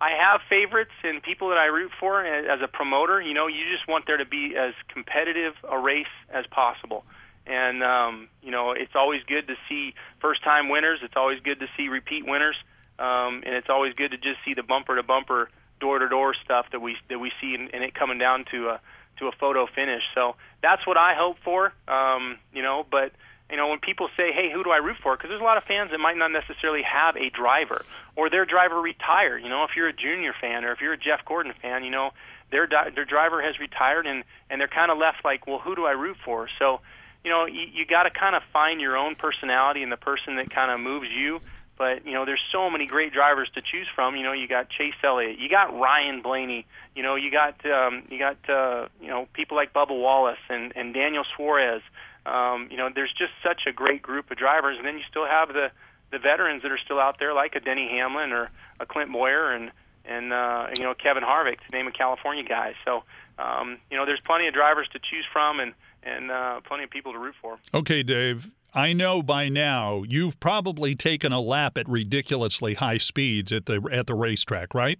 I 0.00 0.10
have 0.10 0.40
favorites 0.48 0.92
and 1.02 1.22
people 1.22 1.48
that 1.48 1.58
I 1.58 1.66
root 1.66 1.90
for 1.98 2.24
as 2.24 2.60
a 2.62 2.68
promoter. 2.68 3.20
You 3.20 3.34
know, 3.34 3.48
you 3.48 3.64
just 3.72 3.88
want 3.88 4.06
there 4.06 4.16
to 4.16 4.24
be 4.24 4.54
as 4.56 4.74
competitive 4.92 5.54
a 5.68 5.78
race 5.78 6.06
as 6.32 6.46
possible. 6.46 7.04
And 7.46 7.82
um, 7.82 8.28
you 8.42 8.50
know, 8.50 8.72
it's 8.72 8.94
always 8.94 9.22
good 9.26 9.48
to 9.48 9.54
see 9.68 9.94
first-time 10.20 10.68
winners. 10.68 11.00
It's 11.02 11.16
always 11.16 11.40
good 11.40 11.60
to 11.60 11.66
see 11.76 11.88
repeat 11.88 12.26
winners, 12.26 12.56
um, 12.98 13.42
and 13.44 13.54
it's 13.54 13.70
always 13.70 13.94
good 13.94 14.10
to 14.10 14.18
just 14.18 14.38
see 14.44 14.54
the 14.54 14.62
bumper-to-bumper, 14.62 15.48
door-to-door 15.80 16.34
stuff 16.44 16.66
that 16.72 16.80
we 16.80 16.96
that 17.08 17.18
we 17.18 17.32
see, 17.40 17.54
and, 17.54 17.82
it 17.82 17.94
coming 17.94 18.18
down 18.18 18.44
to 18.50 18.68
a 18.68 18.80
to 19.18 19.28
a 19.28 19.32
photo 19.32 19.66
finish. 19.66 20.02
So 20.14 20.36
that's 20.62 20.86
what 20.86 20.98
I 20.98 21.14
hope 21.14 21.38
for. 21.42 21.72
Um, 21.88 22.38
you 22.52 22.62
know, 22.62 22.86
but 22.88 23.12
you 23.50 23.56
know, 23.56 23.68
when 23.68 23.78
people 23.78 24.08
say, 24.16 24.32
"Hey, 24.32 24.50
who 24.52 24.62
do 24.62 24.70
I 24.70 24.76
root 24.76 24.96
for?" 25.02 25.16
Because 25.16 25.30
there's 25.30 25.40
a 25.40 25.44
lot 25.44 25.56
of 25.56 25.64
fans 25.64 25.90
that 25.90 25.98
might 25.98 26.16
not 26.16 26.30
necessarily 26.30 26.82
have 26.82 27.16
a 27.16 27.30
driver, 27.30 27.84
or 28.14 28.28
their 28.28 28.44
driver 28.44 28.80
retired. 28.80 29.42
You 29.42 29.48
know, 29.48 29.64
if 29.64 29.70
you're 29.74 29.88
a 29.88 29.92
junior 29.92 30.34
fan, 30.38 30.64
or 30.64 30.72
if 30.72 30.80
you're 30.80 30.92
a 30.92 30.98
Jeff 30.98 31.24
Gordon 31.24 31.54
fan, 31.62 31.84
you 31.84 31.90
know, 31.90 32.12
their 32.50 32.66
their 32.66 33.04
driver 33.04 33.42
has 33.42 33.58
retired, 33.58 34.06
and 34.06 34.24
and 34.50 34.60
they're 34.60 34.68
kind 34.68 34.90
of 34.90 34.98
left 34.98 35.24
like, 35.24 35.46
"Well, 35.46 35.58
who 35.58 35.74
do 35.74 35.86
I 35.86 35.92
root 35.92 36.18
for?" 36.24 36.48
So, 36.58 36.80
you 37.24 37.30
know, 37.30 37.46
you, 37.46 37.66
you 37.72 37.86
got 37.86 38.02
to 38.02 38.10
kind 38.10 38.36
of 38.36 38.42
find 38.52 38.80
your 38.80 38.96
own 38.96 39.14
personality 39.14 39.82
and 39.82 39.90
the 39.90 39.96
person 39.96 40.36
that 40.36 40.50
kind 40.50 40.70
of 40.70 40.80
moves 40.80 41.08
you. 41.10 41.40
But 41.78 42.04
you 42.04 42.12
know, 42.12 42.24
there's 42.24 42.42
so 42.52 42.68
many 42.68 42.86
great 42.86 43.12
drivers 43.12 43.48
to 43.54 43.62
choose 43.62 43.86
from. 43.94 44.16
You 44.16 44.24
know, 44.24 44.32
you 44.32 44.48
got 44.48 44.68
Chase 44.68 44.94
Elliott, 45.02 45.38
you 45.38 45.48
got 45.48 45.72
Ryan 45.78 46.20
Blaney, 46.20 46.66
you 46.94 47.02
know, 47.02 47.14
you 47.14 47.30
got 47.30 47.64
um, 47.64 48.02
you 48.10 48.18
got 48.18 48.36
uh, 48.50 48.88
you 49.00 49.08
know 49.08 49.28
people 49.32 49.56
like 49.56 49.72
Bubba 49.72 49.98
Wallace 49.98 50.38
and 50.50 50.72
and 50.76 50.92
Daniel 50.92 51.24
Suarez. 51.36 51.82
Um, 52.26 52.68
you 52.70 52.76
know, 52.76 52.90
there's 52.94 53.12
just 53.16 53.32
such 53.42 53.62
a 53.66 53.72
great 53.72 54.02
group 54.02 54.30
of 54.30 54.36
drivers, 54.36 54.76
and 54.76 54.86
then 54.86 54.96
you 54.96 55.04
still 55.08 55.26
have 55.26 55.48
the 55.48 55.70
the 56.10 56.18
veterans 56.18 56.62
that 56.62 56.72
are 56.72 56.78
still 56.84 56.98
out 56.98 57.18
there, 57.18 57.32
like 57.34 57.54
a 57.54 57.60
Denny 57.60 57.88
Hamlin 57.88 58.32
or 58.32 58.50
a 58.80 58.86
Clint 58.86 59.12
Bowyer, 59.12 59.52
and 59.52 59.70
and 60.04 60.32
uh, 60.32 60.66
you 60.76 60.84
know 60.84 60.94
Kevin 60.94 61.22
Harvick, 61.22 61.58
to 61.60 61.76
name 61.76 61.86
a 61.86 61.92
California 61.92 62.42
guy. 62.42 62.74
So 62.84 63.04
um, 63.38 63.78
you 63.90 63.96
know, 63.96 64.04
there's 64.04 64.20
plenty 64.24 64.48
of 64.48 64.54
drivers 64.54 64.88
to 64.92 64.98
choose 64.98 65.24
from, 65.32 65.60
and 65.60 65.72
and 66.02 66.30
uh, 66.30 66.60
plenty 66.66 66.84
of 66.84 66.90
people 66.90 67.12
to 67.12 67.18
root 67.18 67.34
for. 67.40 67.58
Okay, 67.74 68.02
Dave. 68.02 68.50
I 68.74 68.92
know 68.92 69.22
by 69.22 69.48
now 69.48 70.04
you've 70.06 70.38
probably 70.40 70.94
taken 70.94 71.32
a 71.32 71.40
lap 71.40 71.78
at 71.78 71.88
ridiculously 71.88 72.74
high 72.74 72.98
speeds 72.98 73.50
at 73.50 73.66
the 73.66 73.86
at 73.90 74.06
the 74.06 74.14
racetrack, 74.14 74.74
right? 74.74 74.98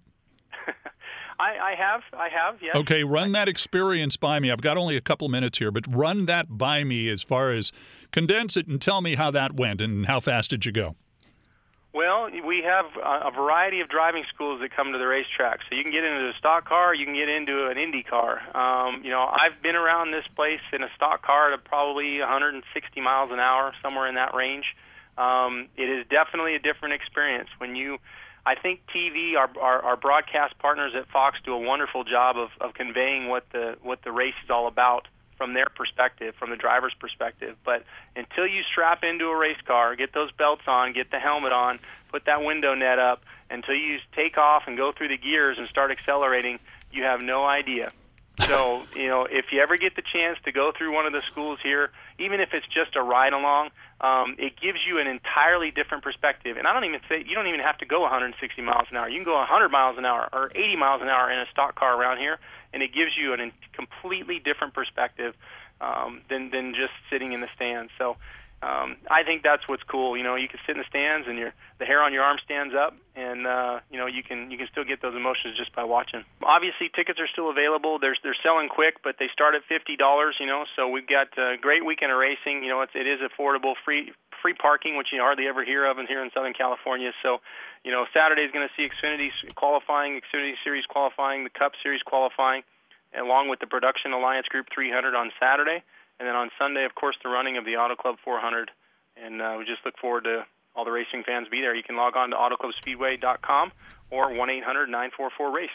I, 1.39 1.71
I 1.71 1.75
have, 1.77 2.01
I 2.13 2.27
have, 2.29 2.61
yes. 2.61 2.75
Okay, 2.75 3.03
run 3.03 3.31
that 3.31 3.47
experience 3.47 4.17
by 4.17 4.39
me. 4.39 4.51
I've 4.51 4.61
got 4.61 4.77
only 4.77 4.97
a 4.97 5.01
couple 5.01 5.29
minutes 5.29 5.59
here, 5.59 5.71
but 5.71 5.85
run 5.87 6.25
that 6.25 6.57
by 6.57 6.83
me 6.83 7.07
as 7.09 7.23
far 7.23 7.51
as 7.51 7.71
condense 8.11 8.57
it 8.57 8.67
and 8.67 8.81
tell 8.81 9.01
me 9.01 9.15
how 9.15 9.31
that 9.31 9.55
went 9.55 9.79
and 9.79 10.07
how 10.07 10.19
fast 10.19 10.49
did 10.49 10.65
you 10.65 10.71
go? 10.71 10.95
Well, 11.91 12.29
we 12.45 12.61
have 12.63 12.85
a 13.01 13.31
variety 13.31 13.81
of 13.81 13.89
driving 13.89 14.23
schools 14.31 14.61
that 14.61 14.69
come 14.75 14.91
to 14.91 14.99
the 14.99 15.07
racetrack. 15.07 15.61
So 15.67 15.75
you 15.75 15.81
can 15.81 15.91
get 15.91 16.03
into 16.03 16.29
a 16.29 16.37
stock 16.37 16.65
car, 16.69 16.93
you 16.93 17.03
can 17.03 17.15
get 17.15 17.29
into 17.29 17.67
an 17.67 17.79
Indy 17.79 18.03
car. 18.03 18.37
Um, 18.53 19.01
you 19.03 19.09
know, 19.09 19.25
I've 19.25 19.61
been 19.63 19.75
around 19.75 20.11
this 20.11 20.25
place 20.35 20.61
in 20.71 20.83
a 20.83 20.89
stock 20.95 21.25
car 21.25 21.51
at 21.51 21.63
probably 21.63 22.19
160 22.19 23.01
miles 23.01 23.31
an 23.31 23.39
hour, 23.39 23.73
somewhere 23.81 24.07
in 24.07 24.15
that 24.15 24.35
range. 24.35 24.65
Um, 25.17 25.67
it 25.77 25.89
is 25.89 26.05
definitely 26.09 26.55
a 26.55 26.59
different 26.59 26.93
experience 26.93 27.49
when 27.57 27.75
you. 27.75 27.97
I 28.45 28.55
think 28.55 28.79
TV, 28.95 29.35
our, 29.35 29.49
our 29.59 29.81
our 29.81 29.97
broadcast 29.97 30.57
partners 30.59 30.93
at 30.95 31.09
Fox 31.09 31.37
do 31.43 31.53
a 31.53 31.59
wonderful 31.59 32.05
job 32.05 32.37
of, 32.37 32.49
of 32.61 32.73
conveying 32.73 33.27
what 33.27 33.45
the 33.51 33.77
what 33.83 34.01
the 34.03 34.11
race 34.11 34.33
is 34.43 34.49
all 34.49 34.67
about 34.67 35.07
from 35.39 35.53
their 35.53 35.67
perspective, 35.73 36.35
from 36.37 36.51
the 36.51 36.57
driver's 36.57 36.93
perspective. 36.99 37.55
But 37.63 37.85
until 38.15 38.45
you 38.45 38.61
strap 38.69 39.03
into 39.03 39.25
a 39.25 39.37
race 39.37 39.61
car, 39.65 39.95
get 39.95 40.13
those 40.13 40.31
belts 40.33 40.63
on, 40.67 40.93
get 40.93 41.09
the 41.09 41.17
helmet 41.17 41.53
on, 41.53 41.79
put 42.11 42.25
that 42.25 42.43
window 42.43 42.75
net 42.75 42.99
up, 42.99 43.23
until 43.49 43.73
you 43.73 43.97
take 44.15 44.37
off 44.37 44.63
and 44.67 44.77
go 44.77 44.91
through 44.91 45.07
the 45.07 45.17
gears 45.17 45.57
and 45.57 45.67
start 45.69 45.91
accelerating, 45.91 46.59
you 46.91 47.03
have 47.03 47.21
no 47.21 47.45
idea. 47.45 47.91
So, 48.41 48.83
you 48.95 49.07
know, 49.07 49.25
if 49.29 49.45
you 49.51 49.61
ever 49.61 49.77
get 49.77 49.95
the 49.95 50.03
chance 50.03 50.37
to 50.43 50.51
go 50.51 50.71
through 50.77 50.93
one 50.93 51.05
of 51.05 51.13
the 51.13 51.21
schools 51.31 51.59
here, 51.63 51.91
even 52.19 52.41
if 52.41 52.49
it's 52.53 52.67
just 52.67 52.95
a 52.95 53.01
ride 53.01 53.33
along, 53.33 53.69
um, 54.01 54.35
it 54.37 54.59
gives 54.59 54.79
you 54.87 54.99
an 54.99 55.07
entirely 55.07 55.71
different 55.71 56.03
perspective. 56.03 56.57
And 56.57 56.67
I 56.67 56.73
don't 56.73 56.85
even 56.85 56.99
say 57.07 57.23
you 57.25 57.35
don't 57.35 57.47
even 57.47 57.61
have 57.61 57.77
to 57.79 57.85
go 57.85 58.01
160 58.01 58.61
miles 58.61 58.87
an 58.91 58.97
hour. 58.97 59.09
You 59.09 59.17
can 59.17 59.25
go 59.25 59.35
100 59.35 59.69
miles 59.69 59.97
an 59.97 60.05
hour 60.05 60.29
or 60.31 60.51
80 60.53 60.75
miles 60.75 61.01
an 61.01 61.09
hour 61.09 61.31
in 61.31 61.39
a 61.39 61.45
stock 61.51 61.75
car 61.75 61.99
around 61.99 62.17
here, 62.17 62.39
and 62.73 62.83
it 62.83 62.93
gives 62.93 63.11
you 63.17 63.33
a 63.33 63.37
completely 63.73 64.39
different 64.39 64.73
perspective 64.73 65.33
um, 65.81 66.21
than 66.29 66.51
than 66.51 66.73
just 66.73 66.93
sitting 67.09 67.33
in 67.33 67.41
the 67.41 67.47
stands. 67.55 67.91
So 67.97 68.17
um, 68.61 68.97
I 69.09 69.23
think 69.23 69.43
that's 69.43 69.67
what's 69.67 69.83
cool. 69.83 70.17
You 70.17 70.23
know, 70.23 70.35
you 70.35 70.47
can 70.47 70.59
sit 70.67 70.75
in 70.75 70.83
the 70.83 70.89
stands 70.89 71.27
and 71.27 71.37
your 71.37 71.53
the 71.79 71.85
hair 71.85 72.03
on 72.03 72.11
your 72.11 72.23
arm 72.23 72.37
stands 72.43 72.75
up, 72.75 72.95
and 73.15 73.47
uh, 73.47 73.79
you 73.89 73.97
know 73.97 74.07
you 74.07 74.21
can 74.21 74.51
you 74.51 74.57
can 74.57 74.67
still 74.71 74.83
get 74.83 75.01
those 75.01 75.15
emotions 75.15 75.55
just 75.55 75.73
by 75.73 75.83
watching. 75.83 76.25
Obviously, 76.43 76.91
tickets 76.91 77.19
are 77.19 77.31
still 77.31 77.49
available. 77.49 77.99
They're 77.99 78.17
they're 78.21 78.37
selling 78.43 78.67
quick, 78.67 78.99
but 79.03 79.15
they 79.17 79.31
start 79.31 79.55
at 79.55 79.63
fifty 79.63 79.95
dollars. 79.95 80.35
You 80.39 80.47
know, 80.47 80.65
so 80.75 80.89
we've 80.89 81.07
got 81.07 81.31
a 81.39 81.55
great 81.55 81.85
weekend 81.85 82.11
of 82.11 82.19
racing. 82.19 82.63
You 82.63 82.69
know, 82.69 82.81
it's 82.81 82.91
it 82.95 83.07
is 83.07 83.23
affordable, 83.23 83.79
free 83.85 84.11
free 84.41 84.53
parking, 84.53 84.97
which 84.97 85.07
you 85.11 85.19
hardly 85.21 85.47
ever 85.47 85.63
hear 85.63 85.85
of 85.85 85.97
in 85.99 86.07
here 86.07 86.23
in 86.23 86.29
Southern 86.33 86.53
California. 86.53 87.11
So, 87.23 87.39
you 87.83 87.91
know, 87.91 88.05
Saturday 88.13 88.43
is 88.43 88.51
going 88.51 88.67
to 88.67 88.73
see 88.75 88.87
Xfinity 88.87 89.29
qualifying, 89.55 90.19
Xfinity 90.19 90.55
Series 90.63 90.85
qualifying, 90.85 91.43
the 91.43 91.49
Cup 91.49 91.73
Series 91.83 92.01
qualifying, 92.01 92.63
along 93.17 93.49
with 93.49 93.59
the 93.59 93.67
Production 93.67 94.11
Alliance 94.11 94.47
Group 94.47 94.67
300 94.73 95.15
on 95.15 95.31
Saturday. 95.39 95.83
And 96.19 96.27
then 96.27 96.35
on 96.35 96.49
Sunday, 96.59 96.85
of 96.85 96.95
course, 96.95 97.15
the 97.23 97.29
running 97.29 97.57
of 97.57 97.65
the 97.65 97.77
Auto 97.77 97.95
Club 97.95 98.17
400. 98.23 98.71
And 99.15 99.41
uh, 99.41 99.55
we 99.57 99.65
just 99.65 99.85
look 99.85 99.95
forward 99.99 100.25
to 100.25 100.45
all 100.75 100.85
the 100.85 100.91
racing 100.91 101.23
fans 101.25 101.47
be 101.49 101.61
there. 101.61 101.75
You 101.75 101.83
can 101.83 101.95
log 101.95 102.15
on 102.15 102.29
to 102.31 102.35
autoclubspeedway.com 102.35 103.71
or 104.11 104.33
1 104.33 104.49
800 104.49 104.87
944 104.87 105.51
RACE. 105.51 105.69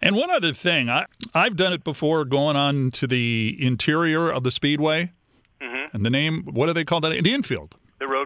And 0.00 0.16
one 0.16 0.30
other 0.30 0.52
thing, 0.52 0.88
I, 0.88 1.06
I've 1.34 1.56
done 1.56 1.72
it 1.72 1.84
before 1.84 2.24
going 2.24 2.56
on 2.56 2.90
to 2.92 3.06
the 3.06 3.56
interior 3.58 4.30
of 4.30 4.44
the 4.44 4.50
Speedway. 4.50 5.12
Mm-hmm. 5.60 5.96
And 5.96 6.04
the 6.04 6.10
name, 6.10 6.44
what 6.44 6.66
do 6.66 6.72
they 6.72 6.84
call 6.84 7.00
that? 7.00 7.10
The 7.10 7.32
infield. 7.32 7.76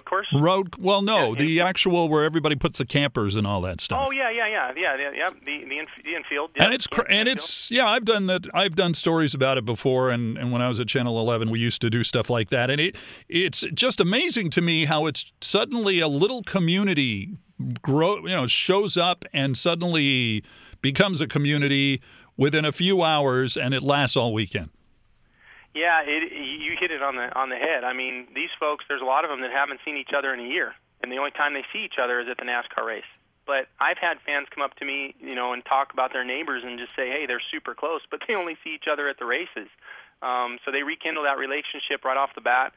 Course? 0.09 0.27
Road. 0.33 0.75
Well, 0.79 1.03
no, 1.03 1.35
yeah, 1.35 1.39
the 1.39 1.61
actual 1.61 2.09
where 2.09 2.25
everybody 2.25 2.57
puts 2.57 2.79
the 2.79 2.87
campers 2.87 3.37
and 3.37 3.47
all 3.47 3.61
that 3.63 3.81
stuff. 3.81 4.07
Oh 4.07 4.11
yeah, 4.11 4.31
yeah, 4.31 4.47
yeah, 4.49 4.73
yeah, 4.75 4.97
yeah. 4.97 5.11
yeah. 5.15 5.29
The 5.29 5.65
the, 5.69 5.79
inf- 5.79 6.03
the 6.03 6.15
infield. 6.15 6.51
Yeah, 6.57 6.65
and 6.65 6.75
it's 6.75 6.87
cr- 6.87 7.07
and 7.09 7.29
it's 7.29 7.71
yeah. 7.71 7.87
I've 7.87 8.05
done 8.05 8.27
that. 8.27 8.47
I've 8.55 8.75
done 8.75 8.95
stories 8.95 9.35
about 9.35 9.59
it 9.59 9.65
before, 9.65 10.11
and, 10.11 10.39
and 10.39 10.51
when 10.51 10.63
I 10.63 10.69
was 10.69 10.81
at 10.81 10.89
Channel 10.89 11.19
11, 11.21 11.51
we 11.51 11.59
used 11.59 11.81
to 11.83 11.91
do 11.91 12.03
stuff 12.05 12.31
like 12.31 12.49
that. 12.49 12.71
And 12.71 12.81
it 12.81 12.97
it's 13.29 13.65
just 13.75 14.01
amazing 14.01 14.51
to 14.51 14.63
me 14.63 14.87
how 14.87 15.07
it's 15.07 15.31
suddenly 15.41 16.01
a 16.01 16.09
little 16.09 16.43
community 16.43 17.37
grow. 17.83 18.19
You 18.27 18.35
know, 18.35 18.47
shows 18.47 18.97
up 18.97 19.25
and 19.35 19.59
suddenly 19.59 20.43
becomes 20.81 21.21
a 21.21 21.27
community 21.27 22.01
within 22.37 22.65
a 22.65 22.73
few 22.73 23.03
hours, 23.03 23.57
and 23.57 23.75
it 23.75 23.83
lasts 23.83 24.17
all 24.17 24.33
weekend. 24.33 24.71
Yeah, 25.75 26.03
it, 26.03 26.33
you 26.33 26.77
hit 26.79 26.91
it 26.91 27.03
on 27.03 27.17
the 27.17 27.29
on 27.39 27.51
the 27.51 27.57
head. 27.57 27.85
I 27.85 27.93
mean, 27.93 28.29
these 28.35 28.51
folks, 28.59 28.85
there's 28.89 29.03
a 29.03 29.05
lot 29.05 29.25
of 29.25 29.31
them 29.31 29.43
that 29.43 29.53
haven't 29.53 29.81
seen 29.85 29.97
each 29.97 30.13
other 30.17 30.33
in 30.33 30.41
a 30.41 30.49
year, 30.49 30.75
and 31.03 31.13
the 31.13 31.19
only 31.19 31.31
time 31.31 31.55
they 31.55 31.65
see 31.73 31.85
each 31.85 32.01
other 32.03 32.21
is 32.21 32.29
at 32.29 32.39
the 32.39 32.45
NASCAR 32.45 32.85
race. 32.85 33.09
But 33.47 33.69
I've 33.81 33.97
had 33.97 34.19
fans 34.27 34.49
come 34.53 34.63
up 34.63 34.75
to 34.77 34.85
me, 34.85 35.15
you 35.21 35.35
know, 35.35 35.53
and 35.53 35.65
talk 35.65 35.93
about 35.93 36.13
their 36.13 36.25
neighbors 36.25 36.65
and 36.65 36.79
just 36.79 36.93
say, 36.97 37.09
"Hey, 37.09 37.27
they're 37.27 37.43
super 37.53 37.75
close," 37.75 38.01
but 38.11 38.21
they 38.27 38.35
only 38.35 38.57
see 38.65 38.75
each 38.75 38.89
other 38.91 39.09
at 39.09 39.19
the 39.19 39.27
races. 39.27 39.69
Um, 40.21 40.59
so 40.65 40.73
they 40.73 40.83
rekindle 40.83 41.25
that 41.25 41.39
relationship 41.39 42.05
right 42.05 42.17
off 42.17 42.35
the 42.35 42.41
bat, 42.41 42.73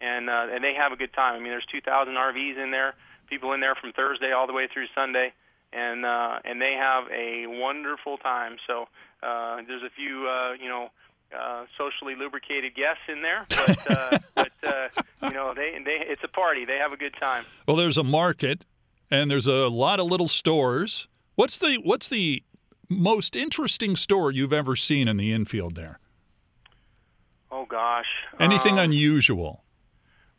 and 0.00 0.30
uh, 0.30 0.46
and 0.50 0.64
they 0.64 0.74
have 0.74 0.92
a 0.92 0.96
good 0.96 1.12
time. 1.12 1.34
I 1.34 1.38
mean, 1.38 1.50
there's 1.50 1.66
2,000 1.70 2.14
RVs 2.14 2.56
in 2.62 2.70
there, 2.70 2.94
people 3.28 3.52
in 3.52 3.60
there 3.60 3.74
from 3.74 3.92
Thursday 3.92 4.32
all 4.32 4.46
the 4.46 4.52
way 4.52 4.66
through 4.72 4.86
Sunday, 4.94 5.32
and 5.72 6.06
uh, 6.06 6.38
and 6.44 6.60
they 6.60 6.72
have 6.72 7.04
a 7.10 7.46
wonderful 7.46 8.18
time. 8.18 8.56
So 8.66 8.88
uh, 9.22 9.62
there's 9.66 9.82
a 9.82 9.90
few, 9.94 10.28
uh, 10.28 10.52
you 10.54 10.68
know 10.68 10.90
uh, 11.36 11.64
socially 11.76 12.14
lubricated 12.14 12.74
guests 12.74 13.02
in 13.08 13.22
there, 13.22 13.46
but, 13.48 13.90
uh, 13.90 14.18
but 14.34 14.52
uh, 14.62 14.88
you 15.22 15.34
know, 15.34 15.54
they, 15.54 15.78
they 15.84 15.98
it's 16.06 16.22
a 16.24 16.28
party. 16.28 16.64
They 16.64 16.78
have 16.78 16.92
a 16.92 16.96
good 16.96 17.14
time. 17.20 17.44
Well, 17.66 17.76
there's 17.76 17.98
a 17.98 18.04
market, 18.04 18.64
and 19.10 19.30
there's 19.30 19.46
a 19.46 19.68
lot 19.68 20.00
of 20.00 20.06
little 20.06 20.28
stores. 20.28 21.08
What's 21.34 21.58
the 21.58 21.76
what's 21.82 22.08
the 22.08 22.42
most 22.88 23.34
interesting 23.36 23.96
store 23.96 24.30
you've 24.30 24.52
ever 24.52 24.76
seen 24.76 25.08
in 25.08 25.16
the 25.16 25.32
infield 25.32 25.74
there? 25.74 25.98
Oh 27.50 27.66
gosh, 27.66 28.06
anything 28.38 28.74
um, 28.74 28.84
unusual? 28.84 29.64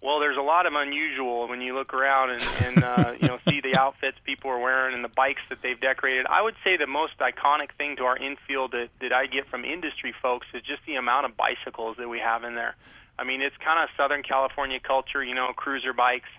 Well, 0.08 0.22
there's 0.22 0.38
a 0.38 0.41
lot 0.41 0.65
of 0.65 0.72
unusual 0.74 1.50
when 1.50 1.60
you 1.60 1.76
look 1.76 1.93
around 1.93 2.30
and, 2.30 2.43
and 2.63 2.82
uh, 2.82 3.13
you 3.22 3.28
know 3.28 3.39
see 3.50 3.60
the 3.60 3.78
outfits 3.78 4.15
people 4.24 4.50
are 4.50 4.58
wearing 4.58 4.96
and 4.96 5.04
the 5.04 5.10
bikes 5.10 5.41
that 5.50 5.58
they've 5.62 5.78
decorated. 5.78 6.26
I 6.28 6.41
would 6.41 6.56
say 6.63 6.78
the 6.78 6.88
most 6.88 7.17
iconic 7.20 7.74
thing 7.78 7.98
to 7.98 8.04
our 8.04 8.15
infield 8.15 8.72
that, 8.72 8.88
that 9.02 9.12
I 9.12 9.26
get 9.26 9.50
from 9.50 9.65
industry 9.65 10.13
folks 10.22 10.48
is 10.54 10.62
just 10.62 10.80
the 10.88 10.96
amount 10.96 11.26
of 11.26 11.36
bicycles 11.36 11.98
that 11.98 12.08
we 12.08 12.20
have 12.20 12.46
in 12.46 12.56
there. 12.56 12.78
I 13.20 13.26
mean, 13.26 13.41
it's 13.41 13.58
kind 13.58 13.84
of 13.84 13.89
Southern 13.98 14.24
California 14.24 14.80
culture, 14.80 15.22
you 15.22 15.36
know, 15.36 15.52
cruiser 15.54 15.91
bikes. 15.91 16.30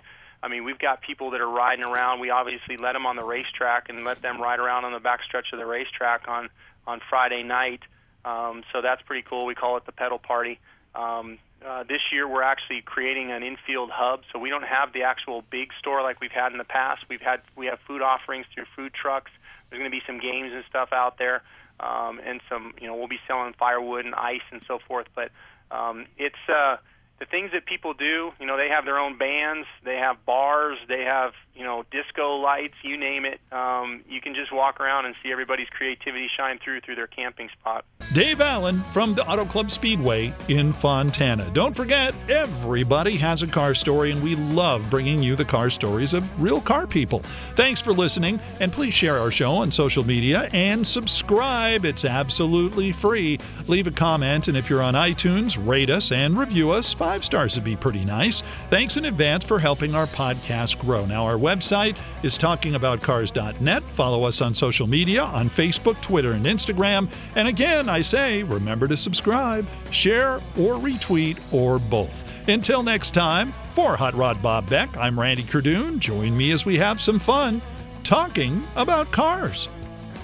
I 0.42 0.48
mean, 0.48 0.64
we've 0.64 0.78
got 0.78 1.02
people 1.02 1.32
that 1.32 1.42
are 1.42 1.50
riding 1.50 1.84
around. 1.84 2.20
We 2.20 2.30
obviously 2.30 2.78
let 2.78 2.94
them 2.94 3.04
on 3.04 3.16
the 3.16 3.24
racetrack 3.24 3.90
and 3.90 4.02
let 4.02 4.22
them 4.22 4.40
ride 4.40 4.60
around 4.60 4.86
on 4.86 4.92
the 4.92 4.98
backstretch 4.98 5.52
of 5.52 5.58
the 5.58 5.66
racetrack 5.66 6.26
on 6.26 6.48
on 6.86 7.02
Friday 7.10 7.42
night. 7.42 7.80
Um, 8.24 8.64
so 8.72 8.80
that's 8.80 9.02
pretty 9.02 9.26
cool. 9.28 9.44
We 9.44 9.54
call 9.54 9.76
it 9.76 9.84
the 9.84 9.92
pedal 9.92 10.18
party. 10.18 10.58
Um, 10.94 11.38
uh, 11.66 11.82
this 11.82 12.00
year, 12.12 12.28
we're 12.28 12.42
actually 12.42 12.82
creating 12.82 13.32
an 13.32 13.42
infield 13.42 13.90
hub, 13.92 14.22
so 14.32 14.38
we 14.38 14.48
don't 14.48 14.64
have 14.64 14.92
the 14.92 15.02
actual 15.02 15.42
big 15.50 15.70
store 15.78 16.02
like 16.02 16.20
we've 16.20 16.30
had 16.30 16.52
in 16.52 16.58
the 16.58 16.64
past. 16.64 17.02
We've 17.08 17.20
had 17.20 17.40
we 17.56 17.66
have 17.66 17.80
food 17.86 18.00
offerings 18.00 18.46
through 18.54 18.66
food 18.76 18.92
trucks. 18.94 19.30
There's 19.68 19.80
going 19.80 19.90
to 19.90 19.96
be 19.96 20.02
some 20.06 20.20
games 20.20 20.52
and 20.54 20.64
stuff 20.68 20.90
out 20.92 21.18
there, 21.18 21.42
um, 21.80 22.20
and 22.24 22.40
some 22.48 22.74
you 22.80 22.86
know 22.86 22.94
we'll 22.94 23.08
be 23.08 23.18
selling 23.26 23.54
firewood 23.58 24.04
and 24.04 24.14
ice 24.14 24.46
and 24.52 24.62
so 24.68 24.78
forth. 24.86 25.08
But 25.14 25.30
um, 25.70 26.06
it's 26.16 26.36
uh, 26.48 26.76
the 27.18 27.26
things 27.26 27.50
that 27.52 27.66
people 27.66 27.94
do. 27.94 28.32
You 28.40 28.46
know, 28.46 28.56
they 28.56 28.68
have 28.68 28.84
their 28.84 28.98
own 28.98 29.18
bands, 29.18 29.66
they 29.84 29.96
have 29.96 30.24
bars, 30.24 30.78
they 30.88 31.02
have 31.02 31.32
you 31.54 31.64
know 31.64 31.84
disco 31.90 32.36
lights, 32.36 32.74
you 32.82 32.96
name 32.96 33.24
it. 33.24 33.40
Um, 33.52 34.04
you 34.08 34.20
can 34.20 34.34
just 34.34 34.52
walk 34.52 34.80
around 34.80 35.06
and 35.06 35.14
see 35.22 35.32
everybody's 35.32 35.68
creativity 35.68 36.28
shine 36.34 36.58
through 36.62 36.80
through 36.80 36.94
their 36.94 37.08
camping 37.08 37.48
spot. 37.58 37.84
Dave 38.14 38.40
Allen 38.40 38.82
from 38.92 39.12
the 39.12 39.26
Auto 39.28 39.44
Club 39.44 39.70
Speedway 39.70 40.32
in 40.48 40.72
Fontana. 40.72 41.50
Don't 41.52 41.76
forget, 41.76 42.14
everybody 42.28 43.16
has 43.16 43.42
a 43.42 43.46
car 43.46 43.74
story, 43.74 44.12
and 44.12 44.22
we 44.22 44.36
love 44.36 44.88
bringing 44.88 45.22
you 45.22 45.36
the 45.36 45.44
car 45.44 45.68
stories 45.68 46.14
of 46.14 46.40
real 46.40 46.60
car 46.60 46.86
people. 46.86 47.20
Thanks 47.56 47.80
for 47.80 47.92
listening, 47.92 48.40
and 48.60 48.72
please 48.72 48.94
share 48.94 49.18
our 49.18 49.30
show 49.30 49.52
on 49.52 49.70
social 49.70 50.04
media 50.04 50.48
and 50.52 50.86
subscribe. 50.86 51.84
It's 51.84 52.04
absolutely 52.04 52.92
free. 52.92 53.38
Leave 53.66 53.86
a 53.86 53.90
comment, 53.90 54.48
and 54.48 54.56
if 54.56 54.70
you're 54.70 54.82
on 54.82 54.94
iTunes, 54.94 55.58
rate 55.66 55.90
us 55.90 56.12
and 56.12 56.38
review 56.38 56.70
us. 56.70 56.92
Five 57.08 57.24
stars 57.24 57.54
would 57.54 57.64
be 57.64 57.74
pretty 57.74 58.04
nice. 58.04 58.42
Thanks 58.68 58.98
in 58.98 59.06
advance 59.06 59.42
for 59.42 59.58
helping 59.58 59.94
our 59.94 60.06
podcast 60.08 60.78
grow. 60.78 61.06
Now, 61.06 61.24
our 61.24 61.38
website 61.38 61.96
is 62.22 62.36
talkingaboutcars.net. 62.36 63.82
Follow 63.84 64.24
us 64.24 64.42
on 64.42 64.52
social 64.52 64.86
media 64.86 65.22
on 65.22 65.48
Facebook, 65.48 65.98
Twitter, 66.02 66.32
and 66.32 66.44
Instagram. 66.44 67.10
And 67.34 67.48
again, 67.48 67.88
I 67.88 68.02
say 68.02 68.42
remember 68.42 68.86
to 68.88 68.96
subscribe, 68.98 69.66
share, 69.90 70.34
or 70.58 70.74
retweet, 70.74 71.38
or 71.50 71.78
both. 71.78 72.30
Until 72.46 72.82
next 72.82 73.12
time, 73.12 73.54
for 73.70 73.96
Hot 73.96 74.12
Rod 74.12 74.42
Bob 74.42 74.68
Beck, 74.68 74.94
I'm 74.98 75.18
Randy 75.18 75.44
Cardoon. 75.44 76.00
Join 76.00 76.36
me 76.36 76.50
as 76.50 76.66
we 76.66 76.76
have 76.76 77.00
some 77.00 77.18
fun 77.18 77.62
talking 78.04 78.68
about 78.76 79.12
cars. 79.12 79.70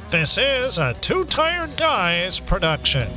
This 0.08 0.36
is 0.36 0.76
a 0.76 0.92
Two 1.00 1.24
Tired 1.24 1.78
Guys 1.78 2.40
production. 2.40 3.10